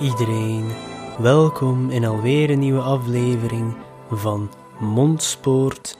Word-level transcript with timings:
Iedereen, 0.00 0.70
welkom 1.18 1.90
in 1.90 2.04
alweer 2.04 2.50
een 2.50 2.58
nieuwe 2.58 2.80
aflevering 2.80 3.74
van 4.10 4.50
Mondspoort. 4.80 5.98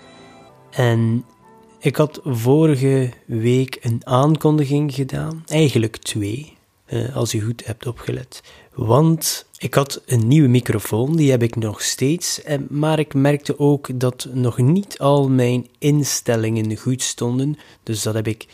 En 0.70 1.24
ik 1.78 1.96
had 1.96 2.20
vorige 2.24 3.12
week 3.26 3.78
een 3.80 4.00
aankondiging 4.04 4.94
gedaan, 4.94 5.42
eigenlijk 5.46 5.96
twee, 5.96 6.56
eh, 6.84 7.16
als 7.16 7.34
u 7.34 7.42
goed 7.42 7.66
hebt 7.66 7.86
opgelet. 7.86 8.42
Want 8.74 9.46
ik 9.58 9.74
had 9.74 10.02
een 10.06 10.28
nieuwe 10.28 10.48
microfoon, 10.48 11.16
die 11.16 11.30
heb 11.30 11.42
ik 11.42 11.56
nog 11.56 11.82
steeds, 11.82 12.40
maar 12.68 12.98
ik 12.98 13.14
merkte 13.14 13.58
ook 13.58 14.00
dat 14.00 14.28
nog 14.32 14.58
niet 14.58 14.98
al 14.98 15.28
mijn 15.28 15.66
instellingen 15.78 16.76
goed 16.76 17.02
stonden. 17.02 17.58
Dus 17.82 18.02
dat 18.02 18.14
heb 18.14 18.26
ik 18.26 18.46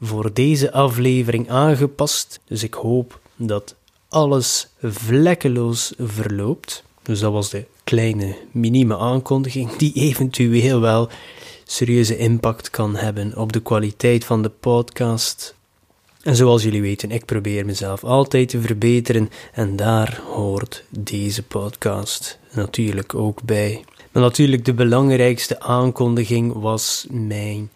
voor 0.00 0.32
deze 0.32 0.72
aflevering 0.72 1.50
aangepast. 1.50 2.40
Dus 2.44 2.62
ik 2.62 2.74
hoop 2.74 3.20
dat 3.36 3.74
alles 4.12 4.68
vlekkeloos 4.82 5.92
verloopt. 5.98 6.84
Dus 7.02 7.20
dat 7.20 7.32
was 7.32 7.50
de 7.50 7.64
kleine, 7.84 8.36
minieme 8.50 8.98
aankondiging 8.98 9.76
die 9.76 9.92
eventueel 9.94 10.80
wel 10.80 11.08
serieuze 11.64 12.16
impact 12.16 12.70
kan 12.70 12.96
hebben 12.96 13.36
op 13.36 13.52
de 13.52 13.60
kwaliteit 13.60 14.24
van 14.24 14.42
de 14.42 14.48
podcast. 14.48 15.54
En 16.22 16.36
zoals 16.36 16.62
jullie 16.62 16.80
weten, 16.80 17.10
ik 17.10 17.24
probeer 17.24 17.64
mezelf 17.64 18.04
altijd 18.04 18.48
te 18.48 18.60
verbeteren 18.60 19.30
en 19.52 19.76
daar 19.76 20.22
hoort 20.26 20.84
deze 20.88 21.42
podcast 21.42 22.38
natuurlijk 22.54 23.14
ook 23.14 23.42
bij. 23.42 23.84
Maar 24.12 24.22
natuurlijk 24.22 24.64
de 24.64 24.74
belangrijkste 24.74 25.60
aankondiging 25.60 26.52
was 26.52 27.06
mijn 27.10 27.70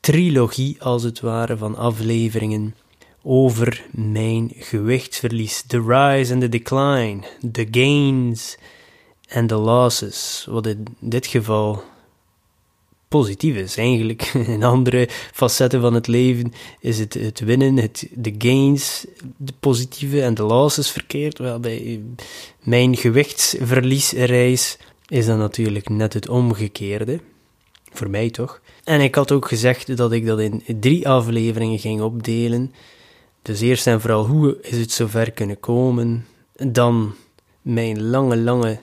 trilogie 0.00 0.82
als 0.82 1.02
het 1.02 1.20
ware 1.20 1.56
van 1.56 1.76
afleveringen 1.76 2.74
over 3.22 3.84
mijn 3.90 4.52
gewichtsverlies. 4.56 5.62
The 5.66 5.82
rise 5.82 6.32
and 6.32 6.40
the 6.40 6.48
decline, 6.48 7.24
the 7.52 7.68
gains 7.70 8.56
and 9.32 9.48
the 9.48 9.56
losses. 9.56 10.46
Wat 10.48 10.66
in 10.66 10.86
dit 10.98 11.26
geval 11.26 11.82
positief 13.10 13.56
is 13.56 13.76
eigenlijk. 13.76 14.22
In 14.46 14.62
andere 14.62 15.08
facetten 15.32 15.80
van 15.80 15.94
het 15.94 16.06
leven 16.06 16.52
is 16.80 16.98
het 16.98 17.14
het 17.14 17.40
winnen, 17.40 17.76
het, 17.76 18.08
de 18.14 18.34
gains, 18.38 19.06
de 19.36 19.52
positieve 19.60 20.22
en 20.22 20.34
de 20.34 20.42
losses 20.42 20.90
verkeerd. 20.90 21.38
Wel, 21.38 21.60
bij 21.60 22.00
mijn 22.62 22.96
gewichtsverliesreis 22.96 24.78
is 25.06 25.26
dat 25.26 25.38
natuurlijk 25.38 25.88
net 25.88 26.12
het 26.12 26.28
omgekeerde. 26.28 27.20
Voor 27.92 28.10
mij 28.10 28.30
toch. 28.30 28.60
En 28.84 29.00
ik 29.00 29.14
had 29.14 29.32
ook 29.32 29.48
gezegd 29.48 29.96
dat 29.96 30.12
ik 30.12 30.26
dat 30.26 30.40
in 30.40 30.62
drie 30.80 31.08
afleveringen 31.08 31.78
ging 31.78 32.00
opdelen. 32.00 32.74
Dus 33.42 33.60
eerst 33.60 33.86
en 33.86 34.00
vooral, 34.00 34.26
hoe 34.26 34.58
is 34.62 34.78
het 34.78 34.92
zover 34.92 35.30
kunnen 35.30 35.60
komen? 35.60 36.26
Dan 36.52 37.14
mijn 37.62 38.02
lange, 38.02 38.36
lange 38.36 38.80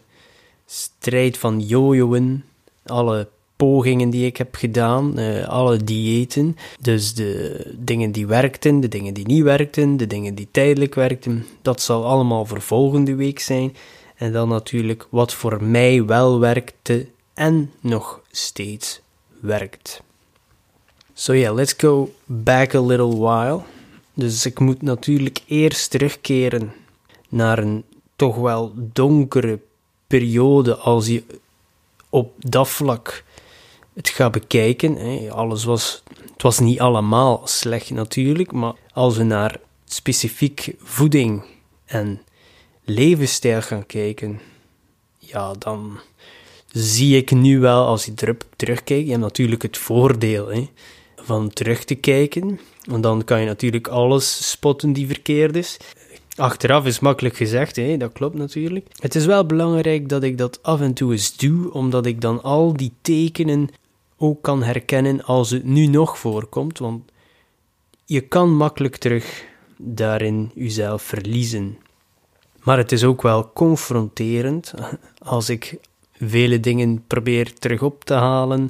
strijd 0.65 1.37
van 1.37 1.59
jojoen. 1.59 2.43
Alle 2.85 3.29
pogingen 3.55 4.09
die 4.09 4.25
ik 4.25 4.37
heb 4.37 4.55
gedaan, 4.55 5.19
uh, 5.19 5.47
alle 5.47 5.83
diëten. 5.83 6.57
Dus 6.81 7.13
de 7.13 7.61
dingen 7.77 8.11
die 8.11 8.27
werkten, 8.27 8.79
de 8.79 8.87
dingen 8.87 9.13
die 9.13 9.25
niet 9.27 9.43
werkten, 9.43 9.97
de 9.97 10.07
dingen 10.07 10.35
die 10.35 10.47
tijdelijk 10.51 10.95
werkten. 10.95 11.45
Dat 11.61 11.81
zal 11.81 12.05
allemaal 12.05 12.45
voor 12.45 12.61
volgende 12.61 13.15
week 13.15 13.39
zijn. 13.39 13.75
En 14.15 14.31
dan 14.31 14.49
natuurlijk 14.49 15.07
wat 15.09 15.33
voor 15.33 15.63
mij 15.63 16.05
wel 16.05 16.39
werkte 16.39 17.07
en 17.33 17.71
nog 17.79 18.21
steeds 18.31 19.01
werkt. 19.39 20.01
So 21.13 21.35
yeah, 21.35 21.55
let's 21.55 21.73
go 21.77 22.11
back 22.25 22.75
a 22.75 22.81
little 22.81 23.17
while. 23.17 23.61
Dus 24.17 24.45
ik 24.45 24.59
moet 24.59 24.81
natuurlijk 24.81 25.39
eerst 25.47 25.89
terugkeren 25.89 26.73
naar 27.29 27.59
een 27.59 27.83
toch 28.15 28.35
wel 28.35 28.73
donkere 28.75 29.59
periode 30.07 30.75
als 30.75 31.07
je 31.07 31.23
op 32.09 32.33
dat 32.37 32.69
vlak 32.69 33.23
het 33.93 34.09
gaat 34.09 34.31
bekijken. 34.31 34.97
Alles 35.31 35.63
was, 35.63 36.03
het 36.33 36.41
was 36.41 36.59
niet 36.59 36.79
allemaal 36.79 37.41
slecht 37.43 37.89
natuurlijk, 37.89 38.51
maar 38.51 38.73
als 38.93 39.17
we 39.17 39.23
naar 39.23 39.59
specifiek 39.85 40.75
voeding 40.79 41.43
en 41.85 42.21
levensstijl 42.83 43.61
gaan 43.61 43.85
kijken, 43.85 44.39
ja, 45.17 45.53
dan 45.53 45.99
zie 46.71 47.17
ik 47.17 47.31
nu 47.31 47.59
wel, 47.59 47.85
als 47.85 48.05
je 48.05 48.13
terugkijkt, 48.55 49.05
je 49.05 49.09
hebt 49.11 49.23
natuurlijk 49.23 49.61
het 49.61 49.77
voordeel 49.77 50.47
hè, 50.47 50.69
van 51.15 51.49
terug 51.49 51.83
te 51.83 51.95
kijken. 51.95 52.59
Want 52.87 53.03
dan 53.03 53.23
kan 53.23 53.39
je 53.39 53.45
natuurlijk 53.45 53.87
alles 53.87 54.49
spotten 54.49 54.93
die 54.93 55.07
verkeerd 55.07 55.55
is. 55.55 55.77
Achteraf 56.35 56.85
is 56.85 56.99
makkelijk 56.99 57.35
gezegd, 57.35 57.75
hè? 57.75 57.97
dat 57.97 58.11
klopt 58.11 58.35
natuurlijk. 58.35 58.87
Het 58.99 59.15
is 59.15 59.25
wel 59.25 59.45
belangrijk 59.45 60.09
dat 60.09 60.23
ik 60.23 60.37
dat 60.37 60.63
af 60.63 60.81
en 60.81 60.93
toe 60.93 61.11
eens 61.11 61.37
doe, 61.37 61.73
omdat 61.73 62.05
ik 62.05 62.21
dan 62.21 62.43
al 62.43 62.73
die 62.73 62.93
tekenen 63.01 63.69
ook 64.17 64.41
kan 64.41 64.63
herkennen 64.63 65.23
als 65.23 65.49
het 65.49 65.63
nu 65.63 65.85
nog 65.85 66.17
voorkomt. 66.17 66.79
Want 66.79 67.11
je 68.05 68.21
kan 68.21 68.55
makkelijk 68.55 68.97
terug 68.97 69.45
daarin 69.77 70.51
jezelf 70.55 71.01
verliezen. 71.01 71.77
Maar 72.63 72.77
het 72.77 72.91
is 72.91 73.03
ook 73.03 73.21
wel 73.21 73.51
confronterend 73.53 74.73
als 75.17 75.49
ik 75.49 75.77
vele 76.19 76.59
dingen 76.59 77.03
probeer 77.07 77.53
terug 77.53 77.81
op 77.81 78.03
te 78.03 78.13
halen 78.13 78.69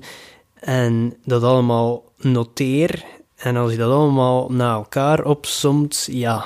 en 0.53 1.17
dat 1.25 1.43
allemaal 1.43 2.03
noteer 2.17 3.05
en 3.37 3.55
als 3.55 3.71
je 3.71 3.77
dat 3.77 3.91
allemaal 3.91 4.51
na 4.51 4.73
elkaar 4.73 5.25
opsomt, 5.25 6.07
ja, 6.11 6.45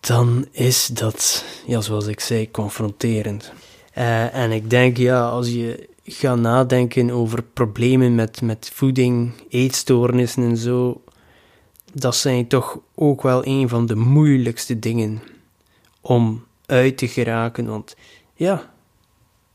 dan 0.00 0.46
is 0.50 0.86
dat, 0.86 1.44
ja, 1.66 1.80
zoals 1.80 2.06
ik 2.06 2.20
zei, 2.20 2.50
confronterend. 2.50 3.52
Uh, 3.98 4.34
en 4.34 4.50
ik 4.50 4.70
denk, 4.70 4.96
ja, 4.96 5.28
als 5.28 5.48
je 5.48 5.88
gaat 6.04 6.38
nadenken 6.38 7.10
over 7.10 7.42
problemen 7.42 8.14
met, 8.14 8.42
met 8.42 8.70
voeding, 8.74 9.32
eetstoornissen 9.48 10.42
en 10.42 10.56
zo, 10.56 11.02
dat 11.92 12.16
zijn 12.16 12.46
toch 12.46 12.78
ook 12.94 13.22
wel 13.22 13.46
een 13.46 13.68
van 13.68 13.86
de 13.86 13.96
moeilijkste 13.96 14.78
dingen 14.78 15.22
om 16.00 16.44
uit 16.66 16.98
te 16.98 17.08
geraken. 17.08 17.66
Want 17.66 17.96
ja, 18.34 18.72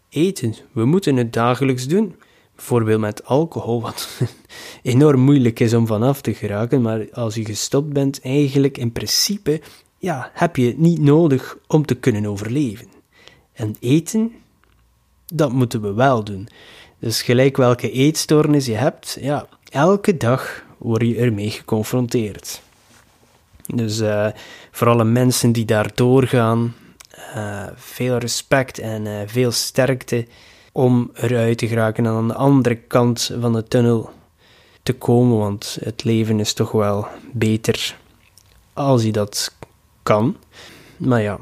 eten, 0.09 0.55
we 0.71 0.85
moeten 0.85 1.15
het 1.15 1.33
dagelijks 1.33 1.87
doen 1.87 2.15
bijvoorbeeld 2.55 2.99
met 2.99 3.25
alcohol, 3.25 3.81
wat 3.81 4.07
enorm 4.81 5.19
moeilijk 5.19 5.59
is 5.59 5.73
om 5.73 5.87
vanaf 5.87 6.21
te 6.21 6.33
geraken, 6.33 6.81
maar 6.81 7.07
als 7.11 7.35
je 7.35 7.45
gestopt 7.45 7.93
bent, 7.93 8.21
eigenlijk 8.21 8.77
in 8.77 8.91
principe, 8.91 9.61
ja, 9.97 10.31
heb 10.33 10.55
je 10.55 10.67
het 10.67 10.77
niet 10.77 10.99
nodig 10.99 11.57
om 11.67 11.85
te 11.85 11.95
kunnen 11.95 12.25
overleven. 12.25 12.87
En 13.53 13.75
eten, 13.79 14.31
dat 15.25 15.51
moeten 15.51 15.81
we 15.81 15.93
wel 15.93 16.23
doen. 16.23 16.47
Dus 16.99 17.21
gelijk 17.21 17.57
welke 17.57 17.91
eetstoornis 17.91 18.65
je 18.65 18.73
hebt, 18.73 19.17
ja, 19.21 19.47
elke 19.69 20.17
dag 20.17 20.63
word 20.77 21.01
je 21.01 21.15
ermee 21.15 21.49
geconfronteerd. 21.49 22.61
Dus 23.73 23.99
uh, 23.99 24.27
voor 24.71 24.87
alle 24.87 25.03
mensen 25.03 25.51
die 25.51 25.65
daar 25.65 25.91
doorgaan, 25.95 26.75
uh, 27.35 27.67
veel 27.75 28.17
respect 28.17 28.79
en 28.79 29.05
uh, 29.05 29.19
veel 29.25 29.51
sterkte 29.51 30.27
om 30.75 31.09
eruit 31.13 31.57
te 31.57 31.67
geraken 31.67 32.05
en 32.05 32.11
aan 32.11 32.27
de 32.27 32.33
andere 32.33 32.75
kant 32.75 33.31
van 33.39 33.53
de 33.53 33.63
tunnel 33.63 34.09
te 34.83 34.93
komen, 34.93 35.37
want 35.37 35.77
het 35.83 36.03
leven 36.03 36.39
is 36.39 36.53
toch 36.53 36.71
wel 36.71 37.07
beter 37.31 37.97
als 38.73 39.03
je 39.03 39.11
dat 39.11 39.55
kan. 40.03 40.35
Maar 40.97 41.21
ja, 41.21 41.39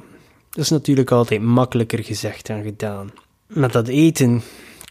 dat 0.50 0.64
is 0.64 0.70
natuurlijk 0.70 1.12
altijd 1.12 1.42
makkelijker 1.42 2.04
gezegd 2.04 2.48
dan 2.48 2.64
gedaan. 2.64 3.12
Met 3.48 3.72
dat 3.72 3.88
eten 3.88 4.42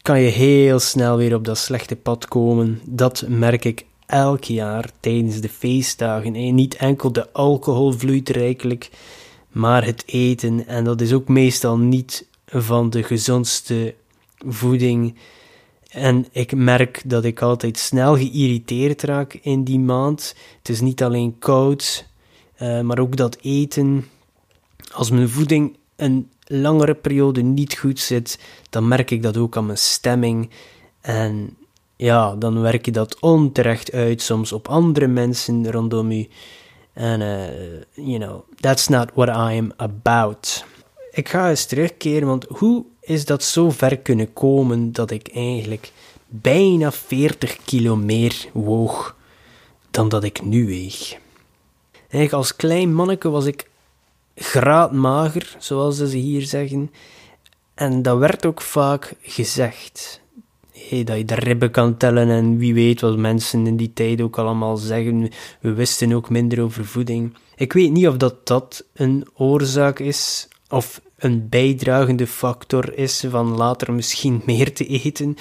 kan 0.03 0.21
je 0.21 0.31
heel 0.31 0.79
snel 0.79 1.17
weer 1.17 1.35
op 1.35 1.45
dat 1.45 1.59
slechte 1.59 1.97
pad 1.97 2.29
komen. 2.29 2.81
Dat 2.85 3.25
merk 3.29 3.65
ik 3.65 3.85
elk 4.07 4.45
jaar 4.45 4.91
tijdens 5.01 5.41
de 5.41 5.49
feestdagen. 5.49 6.35
En 6.35 6.55
niet 6.55 6.75
enkel 6.75 7.13
de 7.13 7.33
alcohol 7.33 7.93
vloeit 7.93 8.29
rijkelijk, 8.29 8.91
maar 9.49 9.85
het 9.85 10.03
eten. 10.07 10.67
En 10.67 10.85
dat 10.85 11.01
is 11.01 11.13
ook 11.13 11.29
meestal 11.29 11.79
niet 11.79 12.27
van 12.47 12.91
de 12.91 13.03
gezondste 13.03 13.95
voeding. 14.47 15.15
En 15.89 16.27
ik 16.33 16.55
merk 16.55 17.03
dat 17.05 17.25
ik 17.25 17.43
altijd 17.43 17.79
snel 17.79 18.17
geïrriteerd 18.17 19.03
raak 19.03 19.39
in 19.43 19.65
die 19.65 19.79
maand. 19.79 20.35
Het 20.59 20.69
is 20.69 20.81
niet 20.81 21.03
alleen 21.03 21.39
koud, 21.39 22.07
uh, 22.63 22.81
maar 22.81 22.99
ook 22.99 23.17
dat 23.17 23.39
eten. 23.41 24.07
Als 24.93 25.11
mijn 25.11 25.29
voeding 25.29 25.77
een 25.97 26.31
langere 26.45 26.95
periode 26.95 27.43
niet 27.43 27.79
goed 27.79 28.01
zit, 28.01 28.39
dan 28.71 28.89
merk 28.89 29.11
ik 29.11 29.23
dat 29.23 29.37
ook 29.37 29.57
aan 29.57 29.67
mijn 29.67 29.79
stemming. 29.79 30.51
En 31.01 31.57
ja, 31.97 32.37
dan 32.37 32.61
werk 32.61 32.85
je 32.85 32.93
dat 32.93 33.21
onterecht 33.21 33.93
uit, 33.93 34.23
soms 34.23 34.53
op 34.53 34.69
andere 34.69 35.07
mensen 35.07 35.71
rondom 35.71 36.11
u. 36.11 36.29
En, 36.93 37.21
uh, 37.21 38.07
you 38.07 38.19
know, 38.19 38.41
that's 38.61 38.89
not 38.89 39.11
what 39.15 39.29
I 39.29 39.59
am 39.59 39.73
about. 39.77 40.65
Ik 41.11 41.29
ga 41.29 41.49
eens 41.49 41.65
terugkeren, 41.65 42.29
want 42.29 42.47
hoe 42.49 42.85
is 43.03 43.25
dat 43.25 43.43
zo 43.43 43.71
ver 43.71 43.99
kunnen 43.99 44.33
komen 44.33 44.93
dat 44.93 45.11
ik 45.11 45.29
eigenlijk 45.35 45.93
bijna 46.29 46.93
40 46.93 47.57
kilo 47.65 47.97
meer 47.97 48.47
woog 48.53 49.17
dan 49.91 50.09
dat 50.09 50.25
ik 50.25 50.43
nu 50.43 50.67
weeg? 50.67 51.19
Eigenlijk 51.93 52.33
als 52.33 52.57
klein 52.57 52.95
manneke 52.95 53.29
was 53.29 53.45
ik 53.45 53.71
graadmager, 54.35 55.57
zoals 55.59 55.97
ze 55.97 56.17
hier 56.17 56.43
zeggen. 56.43 56.91
En 57.75 58.03
dat 58.03 58.19
werd 58.19 58.47
ook 58.47 58.61
vaak 58.61 59.15
gezegd. 59.23 60.21
Hey, 60.73 61.05
dat 61.05 61.17
je 61.17 61.25
de 61.25 61.35
ribben 61.35 61.71
kan 61.71 61.97
tellen 61.97 62.29
en 62.29 62.57
wie 62.59 62.75
weet 62.75 63.01
wat 63.01 63.17
mensen 63.17 63.67
in 63.67 63.77
die 63.77 63.93
tijd 63.93 64.21
ook 64.21 64.39
allemaal 64.39 64.77
zeggen. 64.77 65.31
We 65.61 65.73
wisten 65.73 66.13
ook 66.13 66.31
minder 66.31 66.63
over 66.63 66.87
voeding. 66.87 67.37
Ik 67.57 67.73
weet 67.73 67.91
niet 67.91 68.07
of 68.07 68.17
dat, 68.17 68.47
dat 68.47 68.85
een 68.93 69.27
oorzaak 69.35 69.99
is 69.99 70.49
of 70.69 71.01
een 71.23 71.49
bijdragende 71.49 72.27
factor 72.27 72.99
is 72.99 73.25
van 73.29 73.57
later 73.57 73.93
misschien 73.93 74.43
meer 74.47 74.73
te 74.73 74.87
eten. 74.87 75.37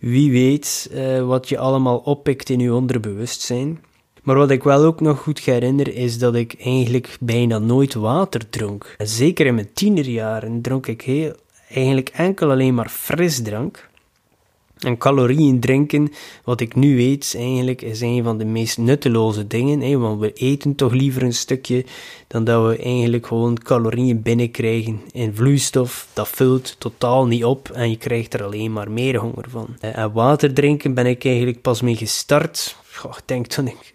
Wie 0.00 0.30
weet 0.30 0.90
uh, 0.92 1.26
wat 1.26 1.48
je 1.48 1.58
allemaal 1.58 1.98
oppikt 1.98 2.50
in 2.50 2.58
je 2.58 2.74
onderbewustzijn. 2.74 3.80
Maar 4.22 4.36
wat 4.36 4.50
ik 4.50 4.62
wel 4.62 4.84
ook 4.84 5.00
nog 5.00 5.20
goed 5.20 5.40
herinner 5.40 5.94
is 5.94 6.18
dat 6.18 6.34
ik 6.34 6.54
eigenlijk 6.58 7.16
bijna 7.20 7.58
nooit 7.58 7.94
water 7.94 8.50
dronk. 8.50 8.96
zeker 8.98 9.46
in 9.46 9.54
mijn 9.54 9.72
tienerjaren 9.72 10.60
dronk 10.60 10.86
ik 10.86 11.02
heel, 11.02 11.34
eigenlijk 11.68 12.08
enkel 12.08 12.50
alleen 12.50 12.74
maar 12.74 12.88
frisdrank. 12.88 13.88
En 14.86 14.98
calorieën 14.98 15.60
drinken, 15.60 16.12
wat 16.44 16.60
ik 16.60 16.74
nu 16.74 16.96
weet, 16.96 17.34
eigenlijk 17.36 17.82
is 17.82 18.00
een 18.00 18.22
van 18.22 18.38
de 18.38 18.44
meest 18.44 18.78
nutteloze 18.78 19.46
dingen. 19.46 19.80
Hè, 19.80 19.98
want 19.98 20.20
we 20.20 20.32
eten 20.32 20.74
toch 20.74 20.92
liever 20.92 21.22
een 21.22 21.34
stukje 21.34 21.84
dan 22.26 22.44
dat 22.44 22.66
we 22.66 22.82
eigenlijk 22.82 23.26
gewoon 23.26 23.58
calorieën 23.58 24.22
binnenkrijgen 24.22 25.00
in 25.12 25.34
vloeistof. 25.34 26.08
Dat 26.12 26.28
vult 26.28 26.76
totaal 26.78 27.26
niet 27.26 27.44
op 27.44 27.70
en 27.70 27.90
je 27.90 27.96
krijgt 27.96 28.34
er 28.34 28.44
alleen 28.44 28.72
maar 28.72 28.90
meer 28.90 29.16
honger 29.16 29.44
van. 29.48 29.76
En 29.80 30.12
water 30.12 30.54
drinken 30.54 30.94
ben 30.94 31.06
ik 31.06 31.24
eigenlijk 31.24 31.60
pas 31.60 31.80
mee 31.80 31.96
gestart. 31.96 32.76
Goh, 32.92 33.14
ik 33.16 33.22
denk 33.24 33.46
toen 33.46 33.66
ik 33.66 33.92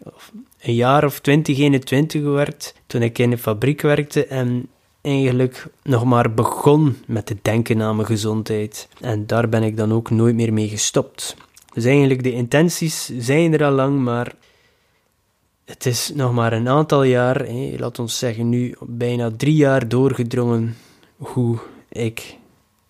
een 0.62 0.76
jaar 0.76 1.06
of 1.06 1.20
20, 1.20 1.58
21 1.58 2.22
werd, 2.22 2.74
toen 2.88 3.02
ik 3.02 3.20
in 3.20 3.30
de 3.30 3.38
fabriek 3.38 3.82
werkte 3.82 4.26
en 4.26 4.68
eigenlijk 5.02 5.68
nog 5.84 6.04
maar 6.04 6.34
begon 6.34 6.98
met 7.08 7.26
te 7.26 7.38
denken 7.42 7.82
aan 7.82 7.96
mijn 7.96 8.08
gezondheid. 8.08 8.88
En 9.00 9.28
daar 9.28 9.50
ben 9.50 9.64
ik 9.64 9.78
dan 9.78 9.94
ook 9.94 10.10
nooit 10.10 10.36
meer 10.36 10.54
mee 10.54 10.68
gestopt. 10.68 11.36
Dus 11.74 11.86
eigenlijk, 11.86 12.24
de 12.24 12.32
intenties 12.32 13.12
zijn 13.18 13.54
er 13.54 13.64
al 13.64 13.72
lang, 13.72 14.00
maar 14.00 14.36
het 15.66 15.86
is 15.86 16.12
nog 16.16 16.34
maar 16.34 16.54
een 16.54 16.70
aantal 16.70 17.04
jaar, 17.04 17.46
hé, 17.46 17.76
laat 17.78 18.00
ons 18.00 18.18
zeggen 18.18 18.50
nu 18.50 18.76
bijna 18.80 19.32
drie 19.38 19.56
jaar 19.56 19.88
doorgedrongen 19.88 20.78
hoe 21.18 21.58
ik 21.90 22.38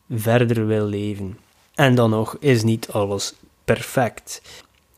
verder 0.09 0.67
wil 0.67 0.85
leven. 0.85 1.37
En 1.75 1.95
dan 1.95 2.09
nog 2.09 2.37
is 2.39 2.63
niet 2.63 2.89
alles 2.89 3.33
perfect. 3.65 4.41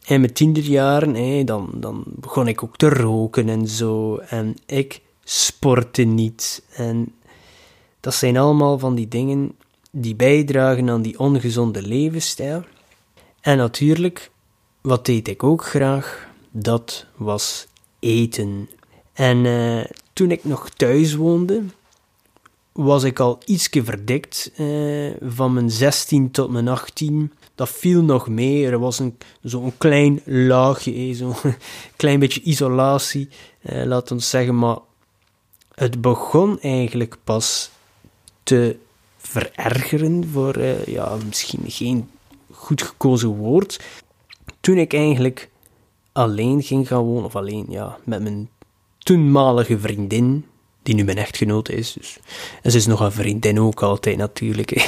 In 0.06 0.19
mijn 0.19 0.33
tienerjaren, 0.33 1.16
hé, 1.16 1.44
dan, 1.44 1.69
dan 1.74 2.04
begon 2.06 2.48
ik 2.48 2.63
ook 2.63 2.77
te 2.77 2.89
roken 2.89 3.50
en 3.50 3.68
zo. 3.68 4.18
En 4.18 4.56
ik 4.66 5.01
sportte 5.24 6.04
niet. 6.04 6.64
En 6.75 7.14
dat 8.00 8.16
zijn 8.16 8.38
allemaal 8.38 8.80
van 8.80 8.96
die 8.96 9.08
dingen 9.08 9.56
die 9.92 10.16
bijdragen 10.16 10.90
aan 10.90 11.02
die 11.02 11.20
ongezonde 11.20 11.81
levensstijl. 11.81 12.64
En 13.42 13.58
natuurlijk, 13.58 14.31
wat 14.81 15.06
deed 15.06 15.28
ik 15.28 15.44
ook 15.44 15.66
graag? 15.66 16.28
Dat 16.52 17.06
was 17.16 17.68
eten. 18.00 18.70
En 19.14 19.46
uh, 19.46 19.84
toen 20.14 20.31
ik 20.31 20.44
nog 20.44 20.70
thuis 20.70 21.16
woonde, 21.16 21.62
was 22.72 23.04
ik 23.04 23.19
al 23.19 23.42
ietsje 23.46 23.84
verdikt. 23.84 24.52
Uh, 24.58 25.12
van 25.22 25.54
mijn 25.54 25.72
16 25.72 26.31
tot 26.31 26.50
mijn 26.50 26.68
18. 26.68 27.31
Dat 27.56 27.69
viel 27.69 28.02
nog 28.02 28.28
mee. 28.28 28.68
Er 28.68 28.80
was 28.80 29.02
zo'n 29.42 29.74
klein 29.78 30.22
laagje, 30.26 31.14
zo'n 31.14 31.36
klein 31.96 32.19
beetje 32.19 32.42
isolatie, 32.42 33.30
uh, 33.62 33.84
laat 33.84 34.14
zeggen. 34.18 34.60
Maar 34.60 34.78
het 35.75 36.02
begon 36.02 36.60
eigenlijk 36.60 37.18
pas 37.24 37.72
te 38.44 38.78
verergeren, 39.18 40.30
voor 40.31 40.58
uh, 40.58 40.86
ja, 40.86 41.18
misschien 41.25 41.62
geen 41.66 42.10
goed 42.52 42.81
gekozen 42.81 43.30
woord, 43.30 43.80
toen 44.60 44.78
ik 44.78 44.94
eigenlijk 44.94 45.50
alleen 46.12 46.64
ging 46.64 46.88
gaan 46.88 47.04
wonen, 47.04 47.24
of 47.24 47.36
alleen, 47.36 47.66
ja, 47.70 47.98
met 48.04 48.22
mijn 48.22 48.50
toenmalige 48.98 49.80
vriendin, 49.80 50.46
die 50.84 50.96
nu 50.96 51.04
mijn 51.04 51.18
echtgenote 51.18 51.74
is. 51.74 51.94
Dus, 51.94 52.18
en 52.62 52.72
ze 52.72 52.78
is 52.78 52.86
nog 52.86 53.00
een 53.00 53.12
vriendin 53.12 53.60
ook 53.60 53.81
altijd 53.81 54.18
natuurlijk. 54.18 54.72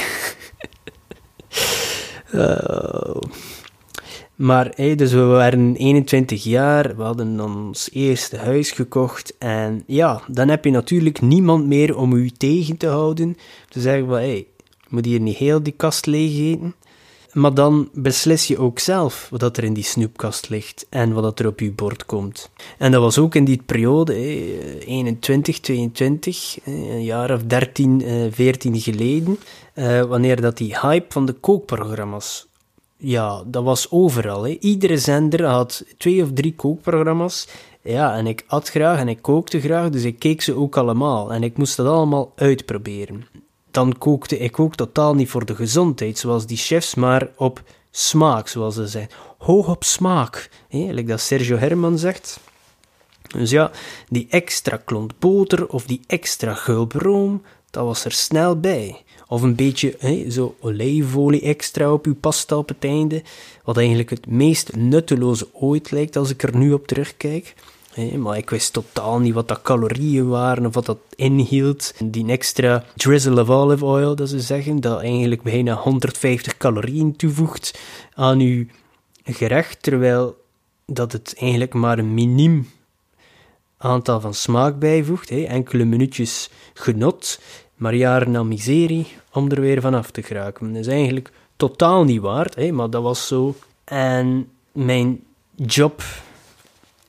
Maar 4.36 4.74
dus 4.76 5.12
we 5.12 5.24
waren 5.24 5.76
21 5.76 6.44
jaar, 6.44 6.96
we 6.96 7.02
hadden 7.02 7.40
ons 7.40 7.88
eerste 7.92 8.36
huis 8.36 8.70
gekocht. 8.70 9.34
En 9.38 9.82
ja, 9.86 10.22
dan 10.28 10.48
heb 10.48 10.64
je 10.64 10.70
natuurlijk 10.70 11.20
niemand 11.20 11.66
meer 11.66 11.96
om 11.96 12.12
u 12.12 12.30
tegen 12.30 12.76
te 12.76 12.86
houden. 12.86 13.36
Te 13.68 13.80
zeggen 13.80 14.06
van, 14.06 14.16
hey, 14.16 14.46
moet 14.88 15.04
hier 15.04 15.20
niet 15.20 15.36
heel 15.36 15.62
die 15.62 15.74
kast 15.76 16.06
leeg 16.06 16.38
eten. 16.38 16.74
Maar 17.32 17.54
dan 17.54 17.88
beslis 17.92 18.46
je 18.46 18.58
ook 18.58 18.78
zelf 18.78 19.28
wat 19.30 19.56
er 19.56 19.64
in 19.64 19.74
die 19.74 19.84
snoepkast 19.84 20.48
ligt 20.48 20.86
en 20.88 21.12
wat 21.12 21.38
er 21.38 21.46
op 21.46 21.60
je 21.60 21.72
bord 21.72 22.06
komt. 22.06 22.50
En 22.78 22.92
dat 22.92 23.00
was 23.00 23.18
ook 23.18 23.34
in 23.34 23.44
die 23.44 23.62
periode, 23.66 24.12
hey, 24.12 24.78
21, 24.78 25.60
22, 25.60 26.58
een 26.64 27.04
jaar 27.04 27.32
of 27.34 27.42
13, 27.42 28.02
14 28.30 28.74
eh, 28.74 28.82
geleden, 28.82 29.38
uh, 29.74 30.02
wanneer 30.02 30.40
dat 30.40 30.56
die 30.56 30.78
hype 30.80 31.12
van 31.12 31.26
de 31.26 31.32
kookprogramma's 31.32 32.45
ja, 32.98 33.42
dat 33.46 33.64
was 33.64 33.90
overal. 33.90 34.42
Hè. 34.42 34.56
Iedere 34.60 34.98
zender 34.98 35.44
had 35.44 35.84
twee 35.98 36.22
of 36.22 36.32
drie 36.32 36.54
kookprogramma's. 36.54 37.48
Ja, 37.82 38.16
en 38.16 38.26
ik 38.26 38.44
at 38.46 38.68
graag 38.68 38.98
en 38.98 39.08
ik 39.08 39.22
kookte 39.22 39.60
graag, 39.60 39.90
dus 39.90 40.02
ik 40.02 40.18
keek 40.18 40.42
ze 40.42 40.54
ook 40.54 40.76
allemaal. 40.76 41.32
En 41.32 41.42
ik 41.42 41.56
moest 41.56 41.76
dat 41.76 41.86
allemaal 41.86 42.32
uitproberen. 42.36 43.26
Dan 43.70 43.98
kookte 43.98 44.38
ik 44.38 44.60
ook 44.60 44.74
totaal 44.74 45.14
niet 45.14 45.28
voor 45.28 45.44
de 45.44 45.54
gezondheid, 45.54 46.18
zoals 46.18 46.46
die 46.46 46.56
chefs, 46.56 46.94
maar 46.94 47.28
op 47.36 47.62
smaak, 47.90 48.48
zoals 48.48 48.74
ze 48.74 48.86
zeggen. 48.86 49.12
Hoog 49.38 49.68
op 49.68 49.84
smaak, 49.84 50.50
hè, 50.68 51.04
dat 51.04 51.20
Sergio 51.20 51.56
Herman 51.56 51.98
zegt. 51.98 52.40
Dus 53.28 53.50
ja, 53.50 53.70
die 54.08 54.26
extra 54.30 54.76
klont 54.76 55.18
boter 55.18 55.68
of 55.68 55.86
die 55.86 56.00
extra 56.06 56.54
gulp 56.54 56.92
dat 57.70 57.84
was 57.84 58.04
er 58.04 58.12
snel 58.12 58.60
bij. 58.60 59.04
Of 59.28 59.42
een 59.42 59.54
beetje 59.54 59.94
hè, 59.98 60.30
zo 60.30 60.54
olijfolie 60.60 61.40
extra 61.40 61.92
op 61.92 62.06
uw 62.06 62.14
pasta 62.14 62.56
op 62.56 62.68
het 62.68 62.84
einde. 62.84 63.22
Wat 63.64 63.76
eigenlijk 63.76 64.10
het 64.10 64.26
meest 64.26 64.76
nutteloze 64.76 65.48
ooit 65.52 65.90
lijkt 65.90 66.16
als 66.16 66.30
ik 66.30 66.42
er 66.42 66.56
nu 66.56 66.72
op 66.72 66.86
terugkijk. 66.86 67.54
maar 68.16 68.36
ik 68.36 68.50
wist 68.50 68.72
totaal 68.72 69.18
niet 69.18 69.34
wat 69.34 69.48
dat 69.48 69.62
calorieën 69.62 70.28
waren 70.28 70.66
of 70.66 70.74
wat 70.74 70.86
dat 70.86 70.98
inhield. 71.14 71.94
Die 72.04 72.26
extra 72.26 72.84
drizzle 72.94 73.40
of 73.40 73.50
olive 73.50 73.84
oil, 73.84 74.16
dat 74.16 74.28
ze 74.28 74.40
zeggen, 74.40 74.80
dat 74.80 75.00
eigenlijk 75.00 75.42
bijna 75.42 75.74
150 75.74 76.56
calorieën 76.56 77.16
toevoegt 77.16 77.78
aan 78.14 78.40
uw 78.40 78.66
gerecht, 79.24 79.82
terwijl 79.82 80.44
dat 80.86 81.12
het 81.12 81.34
eigenlijk 81.38 81.74
maar 81.74 81.98
een 81.98 82.14
miniem 82.14 82.68
aantal 83.76 84.20
van 84.20 84.34
smaak 84.34 84.78
bijvoegt. 84.78 85.30
Enkele 85.30 85.84
minuutjes 85.84 86.50
genot 86.74 87.40
maar 87.76 87.94
jaren 87.94 88.36
aan 88.36 88.48
miserie 88.48 89.06
om 89.32 89.50
er 89.50 89.60
weer 89.60 89.80
vanaf 89.80 90.10
te 90.10 90.22
geraken. 90.22 90.72
Dat 90.72 90.80
is 90.80 90.86
eigenlijk 90.86 91.32
totaal 91.56 92.04
niet 92.04 92.20
waard, 92.20 92.54
hè, 92.54 92.72
maar 92.72 92.90
dat 92.90 93.02
was 93.02 93.26
zo. 93.26 93.54
En 93.84 94.48
mijn 94.72 95.20
job 95.54 96.02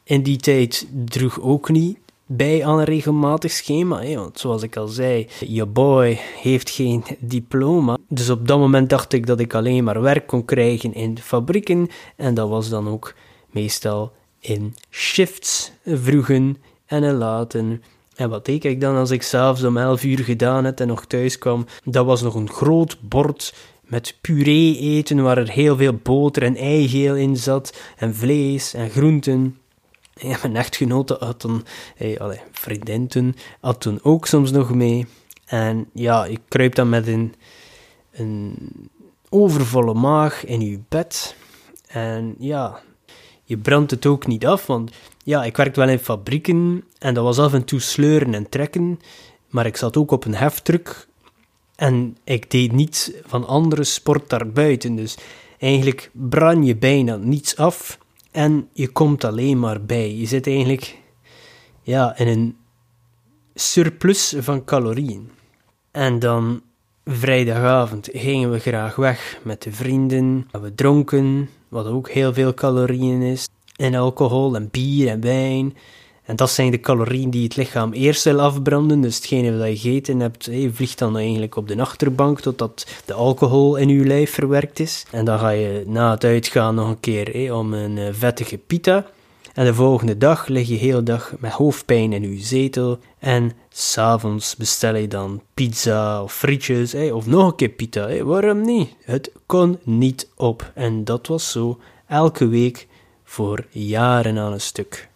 in 0.03 0.23
die 0.23 0.37
tijd 0.37 0.87
droeg 1.05 1.41
ook 1.41 1.69
niet 1.69 1.97
bij 2.25 2.65
aan 2.65 2.79
een 2.79 2.85
regelmatig 2.85 3.51
schema. 3.51 4.01
Hè, 4.01 4.15
want 4.15 4.39
zoals 4.39 4.63
ik 4.63 4.75
al 4.75 4.87
zei, 4.87 5.27
je 5.39 5.65
boy 5.65 6.19
heeft 6.41 6.69
geen 6.69 7.03
diploma. 7.19 7.97
Dus 8.09 8.29
op 8.29 8.47
dat 8.47 8.59
moment 8.59 8.89
dacht 8.89 9.13
ik 9.13 9.25
dat 9.25 9.39
ik 9.39 9.53
alleen 9.53 9.83
maar 9.83 10.01
werk 10.01 10.27
kon 10.27 10.45
krijgen 10.45 10.93
in 10.93 11.19
fabrieken. 11.19 11.87
En 12.15 12.33
dat 12.33 12.49
was 12.49 12.69
dan 12.69 12.87
ook 12.87 13.13
meestal 13.51 14.11
in 14.39 14.75
shifts, 14.89 15.71
vroegen 15.85 16.57
en 16.85 17.13
laten. 17.13 17.83
En 18.17 18.29
wat 18.29 18.45
deed 18.45 18.65
ik 18.65 18.81
dan 18.81 18.95
als 18.95 19.11
ik 19.11 19.21
s'avonds 19.21 19.63
om 19.63 19.77
11 19.77 20.03
uur 20.03 20.19
gedaan 20.19 20.65
had 20.65 20.79
en 20.79 20.87
nog 20.87 21.05
thuis 21.05 21.37
kwam? 21.37 21.65
Dat 21.83 22.05
was 22.05 22.21
nog 22.21 22.35
een 22.35 22.49
groot 22.49 22.97
bord 23.01 23.53
met 23.81 24.17
puree 24.21 24.77
eten 24.77 25.23
waar 25.23 25.37
er 25.37 25.49
heel 25.49 25.75
veel 25.75 25.93
boter 25.93 26.43
en 26.43 26.55
eigeel 26.55 27.15
in 27.15 27.37
zat, 27.37 27.77
en 27.97 28.15
vlees 28.15 28.73
en 28.73 28.89
groenten. 28.89 29.57
Ja, 30.13 30.37
mijn 30.41 30.55
echtgenote 30.55 31.17
had 31.19 31.47
hey, 31.95 32.19
allee, 32.19 32.39
vriendin 32.51 33.35
had 33.59 33.81
toen 33.81 33.99
ook 34.03 34.25
soms 34.25 34.51
nog 34.51 34.73
mee. 34.73 35.05
En 35.45 35.89
ja, 35.93 36.25
ik 36.25 36.39
kruip 36.47 36.75
dan 36.75 36.89
met 36.89 37.07
een, 37.07 37.33
een 38.11 38.69
overvolle 39.29 39.93
maag 39.93 40.45
in 40.45 40.61
uw 40.61 40.79
bed. 40.89 41.35
En 41.87 42.35
ja, 42.39 42.81
je 43.43 43.57
brandt 43.57 43.91
het 43.91 44.05
ook 44.05 44.27
niet 44.27 44.45
af, 44.45 44.65
want 44.65 44.91
ja, 45.27 45.43
ik 45.43 45.57
werkte 45.57 45.79
wel 45.79 45.89
in 45.89 45.99
fabrieken 45.99 46.83
en 46.99 47.13
dat 47.13 47.23
was 47.23 47.39
af 47.39 47.53
en 47.53 47.63
toe 47.63 47.79
sleuren 47.79 48.33
en 48.33 48.49
trekken, 48.49 48.99
maar 49.49 49.65
ik 49.65 49.77
zat 49.77 49.97
ook 49.97 50.11
op 50.11 50.25
een 50.25 50.35
heftruck 50.35 51.07
en 51.75 52.17
ik 52.23 52.51
deed 52.51 52.71
niets 52.71 53.11
van 53.25 53.47
andere 53.47 53.83
sport 53.83 54.29
daarbuiten, 54.29 54.95
dus 54.95 55.17
eigenlijk 55.59 56.11
brand 56.13 56.65
je 56.65 56.75
bijna 56.75 57.15
niets 57.15 57.57
af 57.57 57.97
en 58.31 58.69
je 58.73 58.87
komt 58.87 59.23
alleen 59.23 59.59
maar 59.59 59.81
bij. 59.85 60.15
Je 60.15 60.25
zit 60.25 60.47
eigenlijk 60.47 60.97
ja, 61.81 62.17
in 62.17 62.27
een 62.27 62.57
surplus 63.55 64.35
van 64.37 64.63
calorieën. 64.63 65.29
En 65.91 66.19
dan 66.19 66.61
vrijdagavond 67.05 68.09
gingen 68.11 68.51
we 68.51 68.59
graag 68.59 68.95
weg 68.95 69.39
met 69.43 69.61
de 69.61 69.71
vrienden. 69.71 70.47
We 70.51 70.75
dronken, 70.75 71.49
wat 71.67 71.85
ook 71.85 72.09
heel 72.09 72.33
veel 72.33 72.53
calorieën 72.53 73.21
is. 73.21 73.47
En 73.77 73.95
alcohol 73.95 74.55
en 74.55 74.69
bier 74.71 75.07
en 75.07 75.21
wijn. 75.21 75.75
En 76.27 76.35
dat 76.35 76.49
zijn 76.49 76.71
de 76.71 76.79
calorieën 76.79 77.29
die 77.29 77.43
het 77.43 77.55
lichaam 77.55 77.93
eerst 77.93 78.23
wil 78.23 78.41
afbranden. 78.41 79.01
Dus 79.01 79.15
hetgene 79.15 79.57
dat 79.57 79.67
je 79.67 79.77
gegeten 79.77 80.19
hebt, 80.19 80.49
vliegt 80.73 80.97
dan 80.97 81.17
eigenlijk 81.17 81.55
op 81.55 81.67
de 81.67 81.81
achterbank 81.81 82.39
totdat 82.39 82.87
de 83.05 83.13
alcohol 83.13 83.75
in 83.75 83.89
je 83.89 84.05
lijf 84.05 84.33
verwerkt 84.33 84.79
is. 84.79 85.05
En 85.11 85.25
dan 85.25 85.39
ga 85.39 85.49
je 85.49 85.83
na 85.85 86.11
het 86.11 86.23
uitgaan 86.23 86.75
nog 86.75 86.87
een 86.87 86.99
keer 86.99 87.55
om 87.55 87.73
een 87.73 87.97
eh, 87.97 88.07
vettige 88.11 88.57
pita. 88.57 89.05
En 89.53 89.65
de 89.65 89.73
volgende 89.73 90.17
dag 90.17 90.47
lig 90.47 90.67
je 90.67 90.75
heel 90.75 91.03
dag 91.03 91.33
met 91.39 91.51
hoofdpijn 91.51 92.13
in 92.13 92.21
je 92.21 92.43
zetel. 92.43 92.99
En 93.19 93.51
s'avonds 93.69 94.55
bestel 94.55 94.95
je 94.95 95.07
dan 95.07 95.41
pizza 95.53 96.23
of 96.23 96.33
frietjes, 96.33 96.93
of 96.93 97.27
nog 97.27 97.47
een 97.47 97.55
keer 97.55 97.69
pita. 97.69 98.23
Waarom 98.23 98.61
niet? 98.61 98.95
Het 99.03 99.31
kon 99.45 99.79
niet 99.83 100.29
op. 100.35 100.71
En 100.75 101.03
dat 101.03 101.27
was 101.27 101.51
zo 101.51 101.79
elke 102.07 102.47
week 102.47 102.87
voor 103.29 103.65
jaren 103.69 104.37
aan 104.37 104.51
een 104.51 104.61
stuk. 104.61 105.09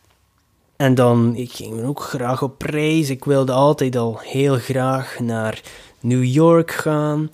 En 0.75 0.95
dan, 0.95 1.35
ik 1.35 1.51
ging 1.51 1.85
ook 1.85 2.01
graag 2.01 2.43
op 2.43 2.61
reis. 2.61 3.09
Ik 3.09 3.23
wilde 3.23 3.51
altijd 3.51 3.95
al 3.95 4.19
heel 4.19 4.55
graag 4.57 5.19
naar 5.19 5.61
New 5.99 6.23
York 6.23 6.71
gaan. 6.71 7.31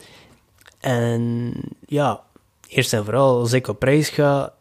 En 0.80 1.54
ja, 1.86 2.24
eerst 2.68 2.94
en 2.94 3.04
vooral 3.06 3.40
als 3.40 3.54
ik 3.54 3.68
op 3.68 3.84
reis 3.84 4.10
ga, 4.10 4.54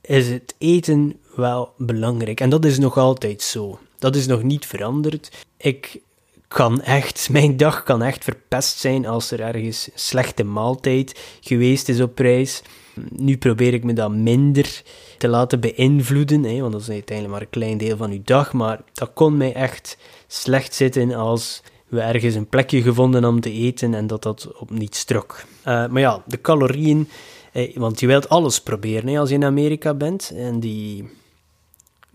is 0.00 0.28
het 0.28 0.54
eten 0.58 1.20
wel 1.36 1.72
belangrijk. 1.76 2.40
En 2.40 2.50
dat 2.50 2.64
is 2.64 2.78
nog 2.78 2.96
altijd 2.96 3.42
zo. 3.42 3.78
Dat 3.98 4.16
is 4.16 4.26
nog 4.26 4.42
niet 4.42 4.66
veranderd. 4.66 5.46
Ik 5.56 6.00
kan 6.54 6.82
echt, 6.82 7.28
mijn 7.38 7.56
dag 7.56 7.82
kan 7.82 8.02
echt 8.02 8.24
verpest 8.24 8.78
zijn 8.78 9.06
als 9.06 9.30
er 9.30 9.40
ergens 9.40 9.88
slechte 9.94 10.44
maaltijd 10.44 11.20
geweest 11.40 11.88
is 11.88 12.00
op 12.00 12.18
reis. 12.18 12.62
Nu 13.10 13.36
probeer 13.36 13.74
ik 13.74 13.84
me 13.84 13.92
dat 13.92 14.10
minder 14.10 14.82
te 15.18 15.28
laten 15.28 15.60
beïnvloeden, 15.60 16.44
hè, 16.44 16.60
want 16.60 16.72
dat 16.72 16.80
is 16.80 16.88
uiteindelijk 16.88 17.36
maar 17.36 17.42
een 17.44 17.60
klein 17.60 17.78
deel 17.78 17.96
van 17.96 18.10
uw 18.10 18.22
dag. 18.24 18.52
Maar 18.52 18.80
dat 18.92 19.10
kon 19.14 19.36
mij 19.36 19.52
echt 19.52 19.98
slecht 20.26 20.74
zitten 20.74 21.14
als 21.14 21.62
we 21.88 22.00
ergens 22.00 22.34
een 22.34 22.48
plekje 22.48 22.82
gevonden 22.82 23.24
om 23.24 23.40
te 23.40 23.52
eten 23.52 23.94
en 23.94 24.06
dat 24.06 24.22
dat 24.22 24.52
op 24.58 24.70
niets 24.70 25.04
trok. 25.04 25.44
Uh, 25.58 25.64
maar 25.64 26.00
ja, 26.00 26.22
de 26.26 26.40
calorieën, 26.40 27.08
want 27.74 28.00
je 28.00 28.06
wilt 28.06 28.28
alles 28.28 28.60
proberen 28.60 29.08
hè, 29.08 29.18
als 29.18 29.28
je 29.28 29.34
in 29.34 29.44
Amerika 29.44 29.94
bent. 29.94 30.32
En 30.36 30.60
die 30.60 31.10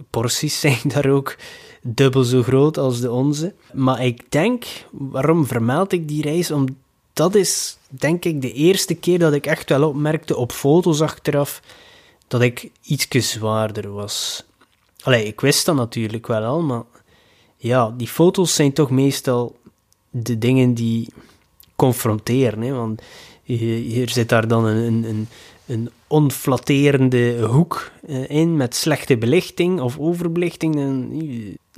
porties 0.10 0.60
zijn 0.65 0.81
daar 0.84 1.10
ook 1.10 1.36
dubbel 1.81 2.24
zo 2.24 2.43
groot 2.43 2.77
als 2.77 3.00
de 3.00 3.12
onze. 3.12 3.53
Maar 3.74 4.05
ik 4.05 4.31
denk, 4.31 4.65
waarom 4.91 5.45
vermeld 5.45 5.91
ik 5.91 6.07
die 6.07 6.21
reis? 6.21 6.51
Om, 6.51 6.65
dat 7.13 7.36
is, 7.36 7.77
denk 7.88 8.25
ik, 8.25 8.41
de 8.41 8.53
eerste 8.53 8.95
keer 8.95 9.19
dat 9.19 9.33
ik 9.33 9.45
echt 9.45 9.69
wel 9.69 9.88
opmerkte 9.88 10.38
op 10.38 10.51
foto's 10.51 11.01
achteraf 11.01 11.62
dat 12.27 12.41
ik 12.41 12.69
ietsje 12.81 13.21
zwaarder 13.21 13.91
was. 13.91 14.43
Allee, 15.01 15.25
ik 15.25 15.41
wist 15.41 15.65
dat 15.65 15.75
natuurlijk 15.75 16.27
wel 16.27 16.43
al, 16.43 16.62
maar 16.62 16.83
ja, 17.57 17.93
die 17.98 18.07
foto's 18.07 18.55
zijn 18.55 18.74
toch 18.74 18.89
meestal 18.89 19.55
de 20.09 20.38
dingen 20.38 20.74
die 20.74 21.07
confronteren. 21.75 22.62
Hè? 22.62 22.74
Want 22.74 23.01
hier 23.43 24.09
zit 24.09 24.29
daar 24.29 24.48
dan 24.48 24.65
een, 24.65 25.03
een, 25.03 25.27
een 25.65 25.89
onflatterende 26.07 27.41
hoek 27.41 27.91
eh, 28.07 28.29
in 28.29 28.57
met 28.57 28.75
slechte 28.75 29.17
belichting 29.17 29.81
of 29.81 30.00
overbelichting. 30.00 30.75
En 30.75 31.12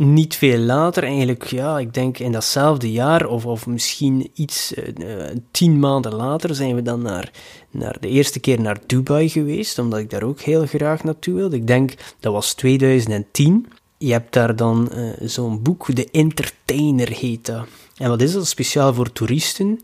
niet 0.02 0.36
veel 0.36 0.58
later, 0.58 1.04
eigenlijk, 1.04 1.46
ja, 1.46 1.80
ik 1.80 1.94
denk 1.94 2.20
in 2.20 2.32
datzelfde 2.32 2.92
jaar 2.92 3.26
of, 3.26 3.46
of 3.46 3.68
misschien 3.68 4.30
iets 4.34 4.74
uh, 4.74 5.24
tien 5.52 5.80
maanden 5.80 6.14
later, 6.14 6.56
zijn 6.56 6.76
we 6.76 6.82
dan 6.82 7.02
naar, 7.02 7.32
naar 7.72 7.98
de 8.00 8.08
eerste 8.08 8.40
keer 8.40 8.62
naar 8.62 8.80
Dubai 8.86 9.30
geweest, 9.30 9.80
omdat 9.80 10.00
ik 10.00 10.10
daar 10.10 10.24
ook 10.24 10.40
heel 10.40 10.66
graag 10.66 11.04
naartoe 11.04 11.34
wilde. 11.34 11.56
Ik 11.56 11.68
denk 11.68 11.94
dat 12.20 12.34
was 12.34 12.54
2010. 12.54 13.68
Je 13.98 14.12
hebt 14.12 14.34
daar 14.34 14.56
dan 14.56 14.90
uh, 14.96 15.10
zo'n 15.20 15.62
boek, 15.62 15.96
De 15.96 16.08
Entertainer 16.12 17.10
heet 17.10 17.46
dat. 17.46 17.66
En 17.98 18.10
wat 18.10 18.22
is 18.22 18.34
dat? 18.34 18.48
Speciaal 18.48 18.94
voor 18.94 19.12
toeristen. 19.12 19.80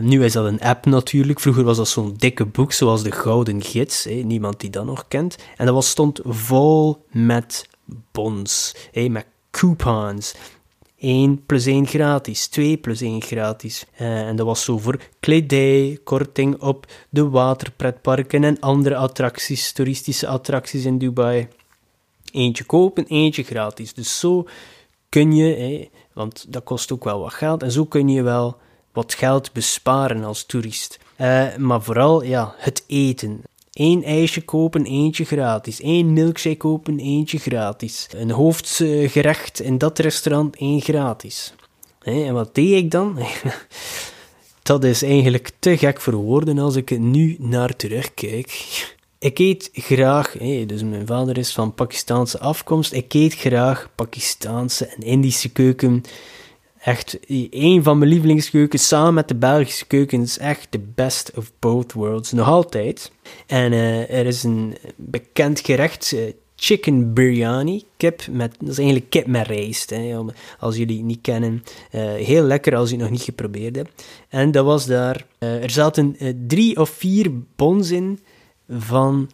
Nu 0.00 0.24
is 0.24 0.32
dat 0.32 0.46
een 0.46 0.60
app 0.60 0.86
natuurlijk. 0.86 1.40
Vroeger 1.40 1.64
was 1.64 1.76
dat 1.76 1.88
zo'n 1.88 2.14
dikke 2.16 2.44
boek, 2.44 2.72
zoals 2.72 3.02
de 3.02 3.12
Gouden 3.12 3.62
Gids. 3.62 4.06
Niemand 4.22 4.60
die 4.60 4.70
dat 4.70 4.84
nog 4.84 5.04
kent. 5.08 5.36
En 5.56 5.66
dat 5.66 5.74
was, 5.74 5.88
stond 5.88 6.20
vol 6.24 7.04
met 7.10 7.68
bons, 8.12 8.74
hè? 8.92 9.08
met 9.08 9.26
coupons. 9.58 10.34
1 10.98 11.46
plus 11.46 11.66
1 11.66 11.86
gratis, 11.86 12.46
2 12.48 12.76
plus 12.76 13.00
1 13.00 13.22
gratis. 13.22 13.84
Uh, 14.00 14.28
en 14.28 14.36
dat 14.36 14.46
was 14.46 14.64
zo 14.64 14.78
voor 14.78 15.00
kledij, 15.20 15.98
korting 16.04 16.60
op 16.60 16.86
de 17.08 17.28
waterpretparken 17.28 18.44
en 18.44 18.60
andere 18.60 18.96
attracties, 18.96 19.72
toeristische 19.72 20.26
attracties 20.26 20.84
in 20.84 20.98
Dubai. 20.98 21.48
Eentje 22.32 22.64
kopen, 22.64 23.04
eentje 23.06 23.42
gratis. 23.42 23.94
Dus 23.94 24.18
zo 24.18 24.46
kun 25.08 25.32
je, 25.32 25.88
want 26.12 26.52
dat 26.52 26.64
kost 26.64 26.92
ook 26.92 27.04
wel 27.04 27.20
wat 27.20 27.34
geld, 27.34 27.62
en 27.62 27.72
zo 27.72 27.84
kun 27.84 28.08
je 28.08 28.22
wel 28.22 28.56
wat 28.92 29.14
geld 29.14 29.52
besparen 29.52 30.24
als 30.24 30.44
toerist. 30.44 30.98
Uh, 31.20 31.56
maar 31.56 31.82
vooral 31.82 32.22
ja, 32.22 32.54
het 32.56 32.84
eten. 32.86 33.42
Eén 33.72 34.04
ijsje 34.04 34.40
kopen, 34.40 34.84
eentje 34.84 35.24
gratis. 35.24 35.82
Eén 35.82 36.12
milkshake 36.12 36.56
kopen, 36.56 36.98
eentje 36.98 37.38
gratis. 37.38 38.06
Een 38.16 38.30
hoofdgerecht 38.30 39.60
in 39.60 39.78
dat 39.78 39.98
restaurant, 39.98 40.56
één 40.56 40.80
gratis. 40.80 41.54
En 42.02 42.34
wat 42.34 42.54
deed 42.54 42.72
ik 42.72 42.90
dan? 42.90 43.18
dat 44.62 44.84
is 44.84 45.02
eigenlijk 45.02 45.50
te 45.58 45.76
gek 45.76 46.00
voor 46.00 46.14
woorden 46.14 46.58
als 46.58 46.76
ik 46.76 46.98
nu 46.98 47.36
naar 47.38 47.76
terugkijk. 47.76 48.86
Ik 49.18 49.38
eet 49.38 49.70
graag, 49.72 50.30
dus 50.66 50.82
mijn 50.82 51.06
vader 51.06 51.38
is 51.38 51.52
van 51.52 51.74
Pakistaanse 51.74 52.38
afkomst, 52.38 52.92
ik 52.92 53.14
eet 53.14 53.34
graag 53.34 53.90
Pakistaanse 53.94 54.86
en 54.86 55.02
Indische 55.02 55.48
keuken. 55.48 56.02
Echt, 56.88 57.18
een 57.50 57.82
van 57.82 57.98
mijn 57.98 58.10
lievelingskeukens 58.10 58.88
samen 58.88 59.14
met 59.14 59.28
de 59.28 59.34
Belgische 59.34 59.86
keuken 59.86 60.20
is 60.20 60.38
echt 60.38 60.70
the 60.70 60.80
best 60.94 61.32
of 61.36 61.52
both 61.58 61.92
worlds, 61.92 62.32
nog 62.32 62.46
altijd. 62.46 63.12
En 63.46 63.72
uh, 63.72 64.10
er 64.10 64.26
is 64.26 64.42
een 64.42 64.76
bekend 64.96 65.60
gerecht, 65.60 66.12
uh, 66.12 66.20
chicken 66.56 67.12
biryani, 67.14 67.84
kip 67.96 68.26
met, 68.30 68.54
dat 68.58 68.68
is 68.68 68.78
eigenlijk 68.78 69.10
kip 69.10 69.26
met 69.26 69.46
rijst, 69.46 69.90
hè, 69.90 70.18
als 70.58 70.76
jullie 70.76 70.96
het 70.96 71.06
niet 71.06 71.20
kennen. 71.20 71.64
Uh, 71.92 72.12
heel 72.14 72.42
lekker 72.42 72.76
als 72.76 72.88
je 72.88 72.94
het 72.94 73.04
nog 73.04 73.12
niet 73.12 73.22
geprobeerd 73.22 73.76
hebt. 73.76 74.04
En 74.28 74.50
dat 74.50 74.64
was 74.64 74.86
daar, 74.86 75.26
er 75.38 75.70
zaten 75.70 76.16
drie 76.46 76.80
of 76.80 76.90
vier 76.90 77.30
bons 77.56 77.90
in, 77.90 78.20
van 78.70 79.30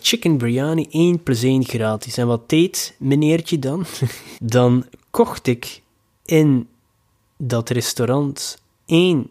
chicken 0.00 0.38
biryani 0.38 0.86
1 0.90 1.22
plus 1.22 1.42
1 1.42 1.64
gratis. 1.64 2.16
En 2.16 2.26
wat 2.26 2.48
deed 2.48 2.94
meneertje 2.98 3.58
dan? 3.58 3.84
dan 4.40 4.84
kocht 5.10 5.46
ik 5.46 5.80
in 6.30 6.68
dat 7.36 7.68
restaurant 7.68 8.62
één 8.86 9.30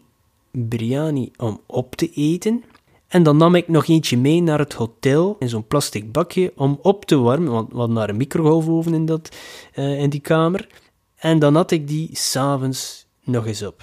biryani 0.50 1.30
om 1.36 1.60
op 1.66 1.94
te 1.94 2.10
eten. 2.14 2.64
En 3.08 3.22
dan 3.22 3.36
nam 3.36 3.54
ik 3.54 3.68
nog 3.68 3.86
eentje 3.86 4.18
mee 4.18 4.42
naar 4.42 4.58
het 4.58 4.72
hotel 4.72 5.36
in 5.38 5.48
zo'n 5.48 5.66
plastic 5.66 6.12
bakje 6.12 6.52
om 6.56 6.78
op 6.82 7.04
te 7.04 7.18
warmen, 7.18 7.52
want 7.52 7.72
we 7.72 7.78
hadden 7.78 8.08
een 8.08 8.16
microgolfoven 8.16 8.94
in, 8.94 9.06
dat, 9.06 9.36
uh, 9.74 10.00
in 10.00 10.10
die 10.10 10.20
kamer. 10.20 10.68
En 11.16 11.38
dan 11.38 11.54
had 11.54 11.70
ik 11.70 11.88
die 11.88 12.08
s'avonds 12.12 13.06
nog 13.24 13.46
eens 13.46 13.62
op. 13.62 13.82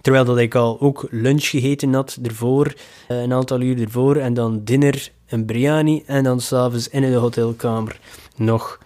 Terwijl 0.00 0.24
dat 0.24 0.38
ik 0.38 0.54
al 0.54 0.80
ook 0.80 1.06
lunch 1.10 1.44
gegeten 1.44 1.94
had 1.94 2.18
ervoor, 2.22 2.74
eh, 3.08 3.20
een 3.20 3.32
aantal 3.32 3.60
uur 3.60 3.80
ervoor, 3.80 4.16
en 4.16 4.34
dan 4.34 4.64
dinner, 4.64 5.12
een 5.26 5.46
biryani, 5.46 6.02
en 6.06 6.24
dan 6.24 6.40
s'avonds 6.40 6.88
in 6.88 7.00
de 7.00 7.14
hotelkamer 7.14 8.00
nog 8.36 8.78